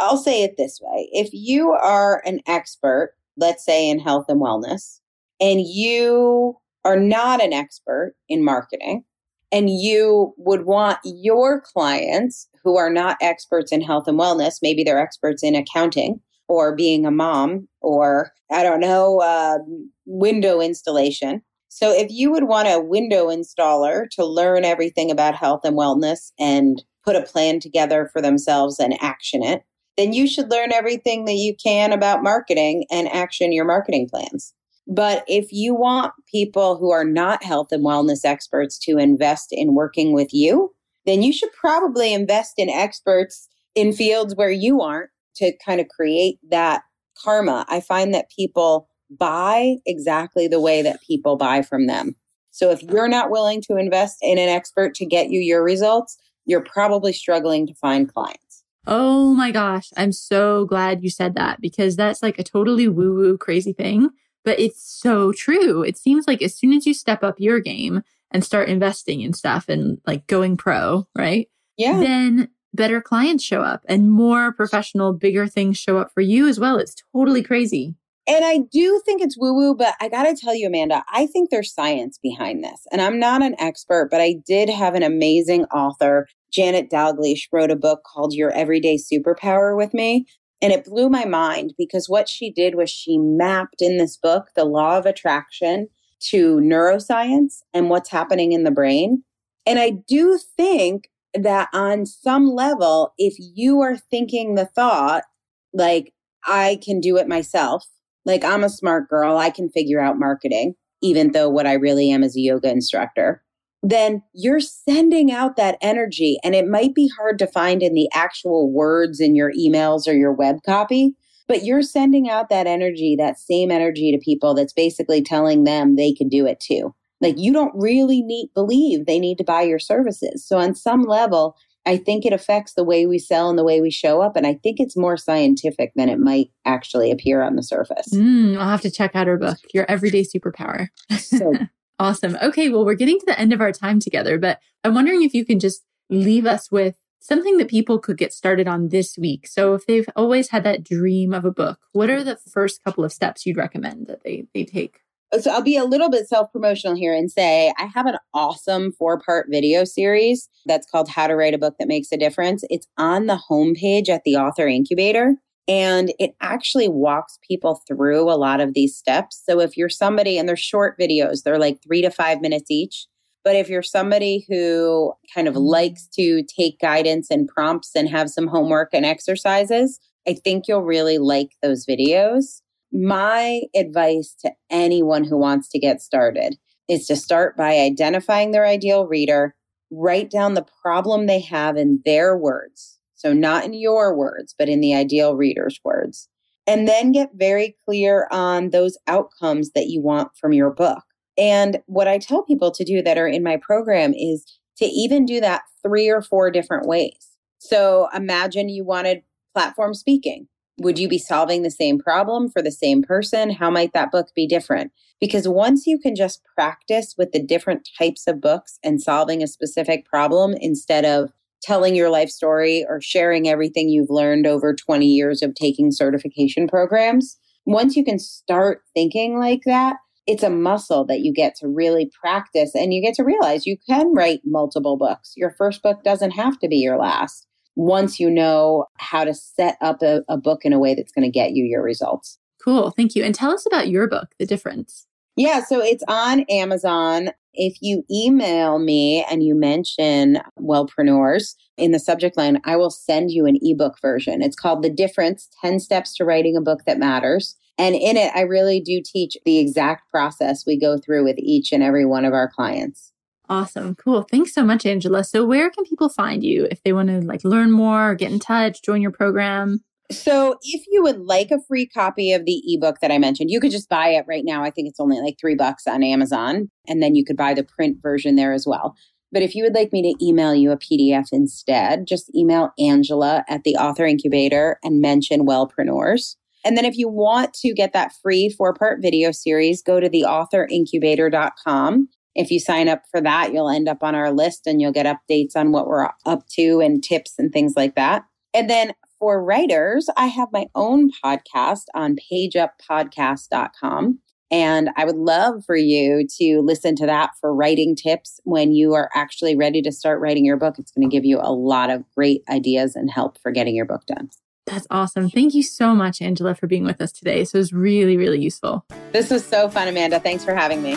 I'll 0.01 0.17
say 0.17 0.43
it 0.43 0.57
this 0.57 0.81
way 0.83 1.09
if 1.13 1.31
you 1.33 1.73
are 1.73 2.23
an 2.25 2.41
expert, 2.47 3.15
let's 3.37 3.65
say 3.65 3.89
in 3.89 3.99
health 3.99 4.27
and 4.29 4.41
wellness, 4.41 5.01
and 5.41 5.61
you 5.61 6.57
are 6.85 6.99
not 6.99 7.43
an 7.43 7.53
expert 7.53 8.15
in 8.29 8.43
marketing, 8.43 9.05
and 9.53 9.69
you 9.71 10.35
would 10.37 10.65
want 10.65 10.99
your 11.05 11.61
clients 11.61 12.49
who 12.65 12.77
are 12.77 12.91
not 12.91 13.17
experts 13.21 13.73
in 13.73 13.81
health 13.81 14.07
and 14.07 14.19
wellness, 14.19 14.59
maybe 14.63 14.83
they're 14.83 15.01
experts 15.01 15.43
in 15.43 15.55
accounting 15.55 16.21
or 16.49 16.75
being 16.75 17.07
a 17.07 17.11
mom 17.11 17.69
or 17.81 18.33
I 18.51 18.63
don't 18.63 18.81
know, 18.81 19.21
uh, 19.21 19.59
window 20.07 20.61
installation. 20.61 21.43
So 21.69 21.93
if 21.93 22.11
you 22.11 22.33
would 22.33 22.45
want 22.45 22.69
a 22.69 22.81
window 22.81 23.29
installer 23.29 24.11
to 24.11 24.25
learn 24.25 24.65
everything 24.65 25.11
about 25.11 25.37
health 25.37 25.61
and 25.65 25.77
wellness 25.77 26.33
and 26.39 26.83
put 27.05 27.15
a 27.15 27.23
plan 27.23 27.61
together 27.61 28.11
for 28.13 28.21
themselves 28.21 28.81
and 28.81 29.01
action 29.01 29.45
it, 29.45 29.63
then 29.96 30.12
you 30.12 30.26
should 30.26 30.50
learn 30.50 30.72
everything 30.72 31.24
that 31.24 31.35
you 31.35 31.55
can 31.62 31.92
about 31.92 32.22
marketing 32.22 32.87
and 32.90 33.09
action 33.09 33.53
your 33.53 33.64
marketing 33.64 34.09
plans. 34.09 34.55
But 34.87 35.24
if 35.29 35.53
you 35.53 35.74
want 35.74 36.12
people 36.31 36.76
who 36.76 36.90
are 36.90 37.05
not 37.05 37.44
health 37.44 37.68
and 37.70 37.85
wellness 37.85 38.24
experts 38.24 38.79
to 38.81 38.98
invest 38.98 39.48
in 39.53 39.74
working 39.74 40.12
with 40.12 40.33
you, 40.33 40.72
then 41.07 41.22
you 41.22 41.33
should 41.33 41.53
probably 41.53 42.12
invest 42.12 42.55
in 42.57 42.68
experts 42.68 43.48
in 43.74 43.92
fields 43.92 44.35
where 44.35 44.50
you 44.50 44.81
aren't 44.81 45.11
to 45.37 45.53
kind 45.64 45.81
of 45.81 45.88
create 45.88 46.38
that 46.50 46.83
karma. 47.16 47.64
I 47.68 47.81
find 47.81 48.12
that 48.14 48.31
people 48.31 48.88
buy 49.11 49.76
exactly 49.87 50.48
the 50.48 50.61
way 50.61 50.83
that 50.83 51.03
people 51.03 51.37
buy 51.37 51.62
from 51.62 51.87
them. 51.87 52.16
So 52.50 52.70
if 52.70 52.83
you're 52.83 53.09
not 53.09 53.31
willing 53.31 53.62
to 53.62 53.76
invest 53.76 54.18
in 54.22 54.38
an 54.38 54.48
expert 54.48 54.94
to 54.94 55.07
get 55.07 55.31
you 55.31 55.40
your 55.40 55.62
results, 55.62 56.16
you're 56.46 56.64
probably 56.64 57.12
struggling 57.12 57.66
to 57.66 57.74
find 57.74 58.12
clients. 58.12 58.39
Oh 58.87 59.35
my 59.35 59.51
gosh. 59.51 59.90
I'm 59.97 60.12
so 60.12 60.64
glad 60.64 61.03
you 61.03 61.11
said 61.11 61.35
that 61.35 61.61
because 61.61 61.97
that's 61.97 62.23
like 62.23 62.38
a 62.38 62.45
totally 62.45 62.88
woo 62.88 63.14
woo 63.14 63.38
crazy 63.38 63.73
thing, 63.73 64.11
but 64.45 64.59
it's 64.59 64.83
so 64.83 65.33
true. 65.33 65.83
It 65.83 65.99
seems 65.99 66.27
like 66.27 66.43
as 66.43 66.57
soon 66.57 66.73
as 66.73 66.87
you 66.87 66.95
step 66.95 67.23
up 67.23 67.37
your 67.38 67.61
game 67.61 68.03
and 68.31 68.45
start 68.45 68.69
investing 68.69 69.21
in 69.21 69.33
stuff 69.33 69.69
and 69.69 69.99
like 70.07 70.27
going 70.27 70.57
pro, 70.57 71.07
right? 71.16 71.49
Yeah. 71.77 72.01
Then 72.01 72.49
better 72.73 73.01
clients 73.01 73.45
show 73.45 73.62
up 73.62 73.85
and 73.88 74.11
more 74.11 74.53
professional, 74.53 75.12
bigger 75.12 75.47
things 75.47 75.77
show 75.77 75.99
up 75.99 76.12
for 76.14 76.21
you 76.21 76.49
as 76.49 76.61
well. 76.61 76.79
It's 76.79 76.95
totally 77.12 77.43
crazy. 77.43 77.97
And 78.27 78.45
I 78.45 78.59
do 78.59 79.03
think 79.05 79.23
it's 79.23 79.37
woo 79.37 79.55
woo, 79.55 79.75
but 79.75 79.95
I 80.01 80.09
got 80.09 80.23
to 80.23 80.37
tell 80.37 80.55
you, 80.55 80.69
Amanda, 80.69 81.03
I 81.12 81.27
think 81.27 81.51
there's 81.51 81.75
science 81.75 82.19
behind 82.23 82.62
this. 82.62 82.87
And 82.93 83.01
I'm 83.01 83.19
not 83.19 83.43
an 83.43 83.57
expert, 83.59 84.09
but 84.11 84.21
I 84.21 84.37
did 84.47 84.69
have 84.69 84.95
an 84.95 85.03
amazing 85.03 85.64
author, 85.66 86.29
Janet 86.53 86.91
Dalgleish, 86.91 87.49
wrote 87.53 87.71
a 87.71 87.77
book 87.77 88.03
called 88.05 88.35
Your 88.35 88.51
Everyday 88.51 88.97
Superpower 88.97 89.77
with 89.77 89.95
me. 89.95 90.27
And 90.63 90.73
it 90.73 90.85
blew 90.85 91.09
my 91.09 91.25
mind 91.25 91.73
because 91.79 92.09
what 92.09 92.29
she 92.29 92.51
did 92.51 92.75
was 92.75 92.91
she 92.91 93.17
mapped 93.17 93.81
in 93.81 93.97
this 93.97 94.17
book 94.17 94.49
the 94.55 94.65
law 94.65 94.99
of 94.99 95.07
attraction 95.07 95.89
to 96.29 96.57
neuroscience 96.57 97.63
and 97.73 97.89
what's 97.89 98.11
happening 98.11 98.53
in 98.53 98.65
the 98.65 98.71
brain. 98.71 99.23
And 99.67 99.79
I 99.79 99.91
do 99.91 100.39
think 100.57 101.09
that 101.35 101.69
on 101.73 102.05
some 102.05 102.49
level, 102.49 103.15
if 103.17 103.35
you 103.39 103.81
are 103.81 103.97
thinking 103.97 104.55
the 104.55 104.67
thought, 104.67 105.25
like, 105.73 106.13
I 106.45 106.79
can 106.83 107.01
do 107.01 107.17
it 107.17 107.29
myself, 107.29 107.87
like, 108.25 108.45
I'm 108.45 108.65
a 108.65 108.69
smart 108.69 109.09
girl, 109.09 109.39
I 109.39 109.51
can 109.51 109.71
figure 109.71 110.01
out 110.01 110.19
marketing, 110.19 110.75
even 111.03 111.33
though 111.33 111.49
what 111.49 111.67
I 111.67 111.75
really 111.75 112.11
am 112.11 112.23
is 112.23 112.37
a 112.37 112.41
yoga 112.41 112.71
instructor, 112.71 113.43
then 113.83 114.23
you're 114.35 114.61
sending 114.61 115.33
out 115.33 115.57
that 115.57 115.79
energy. 115.81 116.38
And 116.45 116.55
it 116.55 116.69
might 116.69 116.95
be 116.95 117.11
hard 117.16 117.38
to 117.38 117.47
find 117.47 117.83
in 117.83 117.95
the 117.95 118.09
actual 118.12 118.71
words 118.71 119.21
in 119.21 119.35
your 119.35 119.53
emails 119.53 120.07
or 120.07 120.12
your 120.12 120.33
web 120.33 120.57
copy, 120.64 121.14
but 121.49 121.64
you're 121.64 121.83
sending 121.83 122.29
out 122.29 122.49
that 122.51 122.66
energy, 122.66 123.16
that 123.16 123.38
same 123.38 123.71
energy 123.71 124.12
to 124.12 124.19
people 124.19 124.55
that's 124.55 124.73
basically 124.73 125.23
telling 125.23 125.64
them 125.64 125.97
they 125.97 126.12
can 126.12 126.29
do 126.29 126.47
it 126.47 126.61
too. 126.61 126.95
Like 127.21 127.38
you 127.38 127.53
don't 127.53 127.73
really 127.75 128.23
need 128.23 128.51
believe 128.55 129.07
they 129.07 129.19
need 129.19 129.38
to 129.38 129.45
buy 129.45 129.62
your 129.62 129.79
services. 129.79 130.47
So 130.47 130.59
on 130.59 130.75
some 130.75 131.03
level, 131.03 131.57
I 131.87 131.97
think 131.97 132.25
it 132.27 132.33
affects 132.33 132.75
the 132.75 132.85
way 132.85 133.07
we 133.07 133.19
sell 133.19 133.49
and 133.49 133.59
the 133.59 133.64
way 133.64 133.81
we 133.81 133.90
show 133.90 134.21
up. 134.21 134.37
And 134.37 134.47
I 134.47 134.55
think 134.62 134.81
it's 134.81 134.97
more 134.97 135.16
scientific 135.16 135.93
than 135.97 136.09
it 136.09 136.19
might 136.19 136.51
actually 136.64 137.11
appear 137.11 137.43
on 137.43 137.57
the 137.57 137.62
surface. 137.62 138.09
Mm, 138.14 138.59
I'll 138.59 138.69
have 138.69 138.83
to 138.83 138.90
check 138.90 139.16
out 139.16 139.27
her 139.27 139.38
book, 139.38 139.59
Your 139.73 139.90
Everyday 139.90 140.25
Superpower. 140.25 140.88
So 141.19 141.55
awesome. 142.01 142.37
Okay. 142.43 142.69
Well, 142.71 142.85
we're 142.85 142.95
getting 142.95 143.19
to 143.21 143.27
the 143.27 143.39
end 143.39 143.53
of 143.53 143.61
our 143.61 143.71
time 143.71 144.01
together, 144.01 144.39
but 144.39 144.59
I'm 144.83 144.95
wondering 144.95 145.23
if 145.23 145.35
you 145.35 145.45
can 145.45 145.61
just 145.61 145.85
leave 146.09 146.47
us 146.47 146.71
with 146.73 146.97
something 147.21 147.59
that 147.59 147.69
people 147.69 147.99
could 147.99 148.17
get 148.17 148.33
started 148.33 148.67
on 148.67 148.89
this 148.89 149.17
week. 149.19 149.47
So 149.47 149.75
if 149.75 149.87
they've 149.87 150.09
always 150.17 150.49
had 150.49 150.65
that 150.65 150.83
dream 150.83 151.35
of 151.35 151.45
a 151.45 151.53
book, 151.53 151.79
what 151.93 152.11
are 152.11 152.25
the 152.25 152.39
first 152.51 152.83
couple 152.83 153.05
of 153.05 153.13
steps 153.13 153.45
you'd 153.45 153.59
recommend 153.59 154.07
that 154.07 154.25
they, 154.25 154.47
they 154.55 154.65
take? 154.65 155.01
so 155.39 155.53
I'll 155.53 155.63
be 155.63 155.77
a 155.77 155.85
little 155.85 156.11
bit 156.11 156.29
self 156.29 156.51
promotional 156.51 156.97
here 156.97 157.15
and 157.15 157.31
say 157.31 157.73
I 157.79 157.85
have 157.95 158.07
an 158.07 158.17
awesome 158.35 158.91
four 158.93 159.21
part 159.21 159.47
video 159.49 159.85
series 159.85 160.49
that's 160.67 160.91
called 160.91 161.09
How 161.09 161.29
to 161.29 161.37
Write 161.37 161.55
a 161.55 161.59
Book 161.59 161.77
That 161.79 161.87
Makes 161.87 162.11
a 162.13 162.17
Difference. 162.17 162.65
It's 162.69 162.89
on 162.99 163.27
the 163.27 163.41
homepage 163.49 164.09
at 164.09 164.23
the 164.25 164.37
Author 164.37 164.67
Incubator. 164.67 165.37
And 165.70 166.12
it 166.18 166.35
actually 166.40 166.88
walks 166.88 167.38
people 167.46 167.80
through 167.87 168.30
a 168.30 168.35
lot 168.35 168.61
of 168.61 168.74
these 168.74 168.96
steps. 168.96 169.40
So 169.48 169.61
if 169.61 169.76
you're 169.76 169.88
somebody, 169.88 170.37
and 170.37 170.48
they're 170.48 170.56
short 170.56 170.98
videos, 170.98 171.42
they're 171.42 171.59
like 171.59 171.83
three 171.83 172.02
to 172.02 172.11
five 172.11 172.40
minutes 172.40 172.70
each. 172.70 173.06
But 173.44 173.56
if 173.56 173.70
you're 173.70 173.83
somebody 173.83 174.44
who 174.48 175.14
kind 175.33 175.48
of 175.48 175.54
mm-hmm. 175.54 175.62
likes 175.62 176.09
to 176.16 176.42
take 176.42 176.80
guidance 176.80 177.30
and 177.30 177.48
prompts 177.48 177.92
and 177.94 178.09
have 178.09 178.30
some 178.30 178.48
homework 178.48 178.90
and 178.92 179.06
exercises, 179.06 179.98
I 180.28 180.35
think 180.35 180.68
you'll 180.68 180.83
really 180.83 181.18
like 181.18 181.52
those 181.62 181.87
videos 181.87 182.61
my 182.92 183.62
advice 183.74 184.35
to 184.40 184.52
anyone 184.68 185.24
who 185.24 185.37
wants 185.37 185.68
to 185.68 185.78
get 185.78 186.02
started 186.02 186.56
is 186.88 187.06
to 187.06 187.16
start 187.16 187.56
by 187.56 187.78
identifying 187.78 188.50
their 188.50 188.66
ideal 188.66 189.06
reader, 189.06 189.54
write 189.90 190.30
down 190.30 190.54
the 190.54 190.66
problem 190.83 191.26
they 191.26 191.40
have 191.40 191.76
in 191.76 192.00
their 192.04 192.37
words. 192.37 192.98
So, 193.20 193.35
not 193.35 193.66
in 193.66 193.74
your 193.74 194.16
words, 194.16 194.54
but 194.59 194.70
in 194.70 194.80
the 194.80 194.94
ideal 194.94 195.37
reader's 195.37 195.78
words. 195.85 196.26
And 196.66 196.88
then 196.88 197.12
get 197.12 197.30
very 197.35 197.76
clear 197.85 198.26
on 198.30 198.70
those 198.70 198.96
outcomes 199.06 199.72
that 199.72 199.88
you 199.88 200.00
want 200.00 200.30
from 200.40 200.54
your 200.54 200.70
book. 200.70 201.02
And 201.37 201.83
what 201.85 202.09
I 202.09 202.16
tell 202.16 202.44
people 202.44 202.70
to 202.70 202.83
do 202.83 203.02
that 203.02 203.18
are 203.18 203.28
in 203.28 203.42
my 203.42 203.59
program 203.59 204.14
is 204.14 204.46
to 204.78 204.87
even 204.87 205.26
do 205.26 205.38
that 205.40 205.64
three 205.83 206.09
or 206.09 206.22
four 206.22 206.50
different 206.50 206.87
ways. 206.87 207.28
So, 207.59 208.09
imagine 208.14 208.70
you 208.70 208.85
wanted 208.85 209.22
platform 209.52 209.92
speaking 209.92 210.48
would 210.80 210.98
you 210.98 211.09
be 211.09 211.18
solving 211.18 211.62
the 211.62 211.70
same 211.70 211.98
problem 211.98 212.48
for 212.48 212.62
the 212.62 212.70
same 212.70 213.02
person? 213.02 213.50
How 213.50 213.70
might 213.70 213.92
that 213.92 214.11
book 214.11 214.28
be 214.35 214.46
different? 214.46 214.92
Because 215.20 215.46
once 215.46 215.87
you 215.87 215.98
can 215.98 216.16
just 216.16 216.40
practice 216.56 217.14
with 217.18 217.33
the 217.33 217.42
different 217.42 217.87
types 217.98 218.26
of 218.26 218.40
books 218.40 218.78
and 218.83 219.00
solving 219.00 219.42
a 219.42 219.46
specific 219.46 220.06
problem 220.06 220.54
instead 220.59 221.04
of 221.04 221.33
telling 221.62 221.94
your 221.94 222.11
life 222.11 222.31
story 222.31 222.85
or 222.88 223.01
sharing 223.01 223.49
everything 223.49 223.88
you've 223.88 224.11
learned 224.11 224.46
over 224.46 224.75
20 224.75 225.07
years 225.07 225.42
of 225.42 225.55
taking 225.55 225.92
certification 225.92 226.68
programs, 226.68 227.38
once 227.66 227.96
you 227.96 228.05
can 228.05 228.18
start 228.18 228.83
thinking 228.94 229.38
like 229.38 229.62
that, 229.66 229.96
it's 230.27 230.42
a 230.42 230.51
muscle 230.51 231.05
that 231.07 231.20
you 231.20 231.33
get 231.33 231.55
to 231.57 231.68
really 231.68 232.11
practice 232.20 232.75
and 232.75 232.94
you 232.94 233.03
get 233.03 233.14
to 233.14 233.25
realize 233.25 233.66
you 233.66 233.77
can 233.88 234.14
write 234.14 234.40
multiple 234.44 234.96
books. 234.96 235.33
Your 235.37 235.51
first 235.51 235.83
book 235.83 236.03
doesn't 236.05 236.33
have 236.33 236.59
to 236.61 236.68
be 236.68 236.77
your 236.77 236.99
last 236.99 237.46
once 237.77 238.20
you 238.20 238.31
know 238.31 238.87
how 238.99 239.25
to 239.25 239.33
set 239.35 239.77
up 239.81 240.03
a, 240.03 240.23
a 240.29 240.37
book 240.37 240.64
in 240.64 240.73
a 240.73 240.79
way 240.79 240.94
that's 240.94 241.12
going 241.12 241.25
to 241.25 241.31
get 241.31 241.53
you 241.53 241.64
your 241.64 241.83
results. 241.83 242.38
Cool. 242.62 242.90
Thank 242.90 243.14
you. 243.14 243.25
And 243.25 243.35
tell 243.35 243.53
us 243.53 243.66
about 243.66 243.88
your 243.88 244.07
book, 244.07 244.29
The 244.38 244.46
Difference. 244.46 245.07
Yeah, 245.37 245.62
so 245.64 245.81
it's 245.81 246.05
on 246.07 246.40
Amazon. 246.51 247.31
If 247.55 247.79
you 247.81 248.05
email 248.11 248.79
me 248.79 249.25
and 249.31 249.43
you 249.43 249.55
mention 249.55 250.39
Wellpreneurs 250.59 251.57
in 251.77 251.91
the 251.91 251.99
subject 251.99 252.37
line, 252.37 252.61
I 252.65 252.77
will 252.77 252.91
send 252.91 253.31
you 253.31 253.47
an 253.47 253.59
ebook 253.61 254.01
version. 254.01 254.43
It's 254.43 254.57
called 254.57 254.83
The 254.83 254.91
Difference 254.91 255.49
10 255.61 255.81
Steps 255.81 256.15
to 256.17 256.25
Writing 256.25 256.57
a 256.57 256.61
Book 256.61 256.81
That 256.87 256.99
Matters. 256.99 257.57
And 257.79 257.95
in 257.95 258.17
it, 258.17 258.31
I 258.35 258.43
really 258.43 258.81
do 258.81 259.01
teach 259.05 259.37
the 259.45 259.59
exact 259.59 260.11
process 260.11 260.67
we 260.67 260.79
go 260.79 260.99
through 260.99 261.25
with 261.25 261.39
each 261.39 261.73
and 261.73 261.83
every 261.83 262.05
one 262.05 262.25
of 262.25 262.35
our 262.35 262.49
clients. 262.49 263.13
Awesome. 263.49 263.97
Cool. 263.97 264.23
Thanks 264.31 264.55
so 264.55 264.63
much, 264.63 264.87
Angela. 264.87 265.25
So 265.25 265.45
where 265.45 265.71
can 265.71 265.85
people 265.85 266.09
find 266.09 266.45
you 266.45 266.69
if 266.71 266.83
they 266.85 266.93
want 266.93 267.09
to 267.09 267.21
like 267.21 267.43
learn 267.43 267.73
more, 267.73 268.15
get 268.15 268.31
in 268.31 268.39
touch, 268.39 268.83
join 268.83 269.03
your 269.03 269.11
program? 269.11 269.83
So, 270.11 270.57
if 270.62 270.85
you 270.90 271.03
would 271.03 271.20
like 271.20 271.51
a 271.51 271.61
free 271.68 271.87
copy 271.87 272.33
of 272.33 272.44
the 272.44 272.62
ebook 272.66 273.01
that 273.01 273.12
I 273.12 273.18
mentioned, 273.18 273.51
you 273.51 273.61
could 273.61 273.70
just 273.70 273.88
buy 273.88 274.09
it 274.09 274.25
right 274.29 274.44
now. 274.44 274.64
I 274.64 274.70
think 274.70 274.88
it's 274.88 275.01
only 275.01 275.20
like 275.20 275.37
three 275.40 275.55
bucks 275.55 275.87
on 275.87 276.03
Amazon. 276.03 276.68
And 276.88 277.03
then 277.03 277.14
you 277.14 277.25
could 277.25 277.37
buy 277.37 277.55
the 277.55 277.62
print 277.62 277.99
version 278.03 278.37
there 278.37 278.53
as 278.53 278.66
well. 278.66 278.94
But 279.33 279.42
if 279.42 279.55
you 279.55 279.62
would 279.62 279.75
like 279.75 279.92
me 279.92 280.03
to 280.03 280.25
email 280.25 280.55
you 280.55 280.73
a 280.73 280.77
PDF 280.77 281.29
instead, 281.31 282.07
just 282.07 282.35
email 282.35 282.73
Angela 282.79 283.44
at 283.49 283.62
the 283.62 283.77
author 283.77 284.05
incubator 284.05 284.79
and 284.83 285.01
mention 285.01 285.46
Wellpreneurs. 285.46 286.35
And 286.64 286.77
then 286.77 286.85
if 286.85 286.99
you 286.99 287.09
want 287.09 287.55
to 287.55 287.73
get 287.73 287.92
that 287.92 288.12
free 288.20 288.49
four 288.51 288.75
part 288.75 289.01
video 289.01 289.31
series, 289.31 289.83
go 289.83 290.01
to 290.01 290.09
the 290.09 290.25
authorincubator.com 290.27 292.09
if 292.35 292.51
you 292.51 292.61
sign 292.61 292.88
up 292.88 293.03
for 293.11 293.20
that, 293.20 293.53
you'll 293.53 293.68
end 293.68 293.88
up 293.88 294.03
on 294.03 294.14
our 294.14 294.33
list 294.33 294.66
and 294.66 294.81
you'll 294.81 294.92
get 294.92 295.07
updates 295.07 295.57
on 295.57 295.73
what 295.73 295.87
we're 295.87 296.09
up 296.27 296.46
to 296.51 296.81
and 296.81 297.03
tips 297.03 297.35
and 297.38 297.53
things 297.53 297.75
like 297.77 297.96
that. 297.96 298.25
And 298.55 298.70
then 298.70 298.92
for 299.20 299.44
writers, 299.44 300.09
I 300.16 300.26
have 300.26 300.48
my 300.50 300.66
own 300.74 301.11
podcast 301.24 301.85
on 301.94 302.16
pageuppodcast.com. 302.33 304.18
And 304.52 304.90
I 304.96 305.04
would 305.04 305.14
love 305.16 305.64
for 305.64 305.76
you 305.76 306.26
to 306.38 306.61
listen 306.61 306.96
to 306.96 307.06
that 307.06 307.30
for 307.40 307.54
writing 307.54 307.94
tips 307.94 308.40
when 308.42 308.72
you 308.72 308.94
are 308.94 309.09
actually 309.14 309.54
ready 309.54 309.80
to 309.83 309.92
start 309.92 310.21
writing 310.21 310.44
your 310.44 310.56
book. 310.56 310.77
It's 310.77 310.90
going 310.90 311.08
to 311.08 311.14
give 311.14 311.25
you 311.25 311.38
a 311.40 311.52
lot 311.52 311.88
of 311.88 312.02
great 312.16 312.42
ideas 312.50 312.96
and 312.96 313.08
help 313.08 313.38
for 313.40 313.52
getting 313.52 313.77
your 313.77 313.85
book 313.85 314.06
done. 314.06 314.31
That's 314.66 314.88
awesome. 314.90 315.31
Thank 315.31 315.54
you 315.54 315.62
so 315.62 315.94
much, 315.94 316.21
Angela, 316.21 316.56
for 316.56 316.66
being 316.66 316.85
with 316.85 317.00
us 317.00 317.12
today. 317.12 317.44
So 317.44 317.56
it 317.56 317.60
was 317.60 317.73
really, 317.73 318.16
really 318.16 318.40
useful. 318.40 318.85
This 319.12 319.31
was 319.31 319.44
so 319.44 319.68
fun, 319.68 319.87
Amanda. 319.87 320.18
Thanks 320.18 320.44
for 320.44 320.54
having 320.54 320.83
me. 320.83 320.96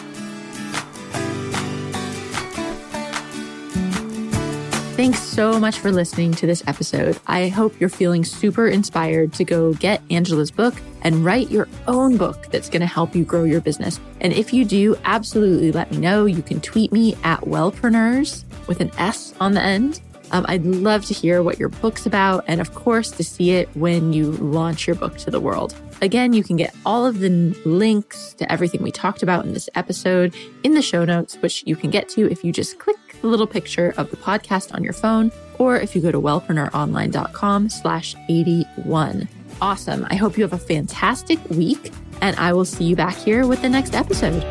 Thanks 4.93 5.19
so 5.19 5.59
much 5.59 5.79
for 5.79 5.91
listening 5.91 6.33
to 6.35 6.45
this 6.45 6.63
episode. 6.67 7.19
I 7.25 7.47
hope 7.47 7.79
you're 7.79 7.89
feeling 7.89 8.23
super 8.23 8.67
inspired 8.67 9.33
to 9.33 9.43
go 9.43 9.73
get 9.73 10.03
Angela's 10.11 10.51
book 10.51 10.75
and 11.01 11.25
write 11.25 11.49
your 11.49 11.67
own 11.87 12.15
book 12.15 12.45
that's 12.51 12.69
going 12.69 12.81
to 12.81 12.85
help 12.85 13.15
you 13.15 13.23
grow 13.25 13.43
your 13.43 13.59
business. 13.59 13.99
And 14.21 14.31
if 14.33 14.53
you 14.53 14.63
do, 14.63 14.95
absolutely 15.03 15.71
let 15.71 15.91
me 15.91 15.97
know. 15.97 16.25
You 16.27 16.43
can 16.43 16.61
tweet 16.61 16.91
me 16.91 17.15
at 17.23 17.41
Wellpreneurs 17.41 18.45
with 18.67 18.81
an 18.81 18.91
S 18.99 19.33
on 19.39 19.53
the 19.53 19.63
end. 19.63 19.99
Um, 20.31 20.45
I'd 20.47 20.63
love 20.63 21.05
to 21.05 21.13
hear 21.15 21.41
what 21.41 21.57
your 21.57 21.69
book's 21.69 22.05
about, 22.05 22.43
and 22.47 22.61
of 22.61 22.75
course, 22.75 23.09
to 23.11 23.23
see 23.23 23.51
it 23.51 23.69
when 23.75 24.13
you 24.13 24.31
launch 24.33 24.85
your 24.85 24.95
book 24.95 25.17
to 25.19 25.31
the 25.31 25.39
world. 25.39 25.75
Again, 26.03 26.33
you 26.33 26.43
can 26.43 26.55
get 26.55 26.73
all 26.85 27.05
of 27.05 27.19
the 27.19 27.29
links 27.65 28.33
to 28.35 28.51
everything 28.51 28.83
we 28.83 28.91
talked 28.91 29.23
about 29.23 29.43
in 29.43 29.53
this 29.53 29.69
episode 29.73 30.35
in 30.63 30.75
the 30.75 30.81
show 30.83 31.03
notes, 31.03 31.35
which 31.37 31.63
you 31.65 31.75
can 31.75 31.89
get 31.89 32.09
to 32.09 32.31
if 32.31 32.43
you 32.43 32.51
just 32.51 32.77
click 32.77 32.97
the 33.23 33.27
little 33.27 33.47
picture 33.47 33.93
of 33.97 34.11
the 34.11 34.17
podcast 34.17 34.75
on 34.75 34.83
your 34.83 34.93
phone, 34.93 35.31
or 35.57 35.79
if 35.79 35.95
you 35.95 36.01
go 36.01 36.11
to 36.11 36.21
wellpreneuronline.com 36.21 37.69
slash 37.69 38.15
81. 38.29 39.27
Awesome. 39.61 40.05
I 40.09 40.15
hope 40.15 40.37
you 40.37 40.43
have 40.43 40.53
a 40.53 40.57
fantastic 40.57 41.39
week, 41.49 41.91
and 42.21 42.35
I 42.35 42.53
will 42.53 42.65
see 42.65 42.83
you 42.83 42.95
back 42.95 43.15
here 43.15 43.47
with 43.47 43.61
the 43.61 43.69
next 43.69 43.95
episode. 43.95 44.43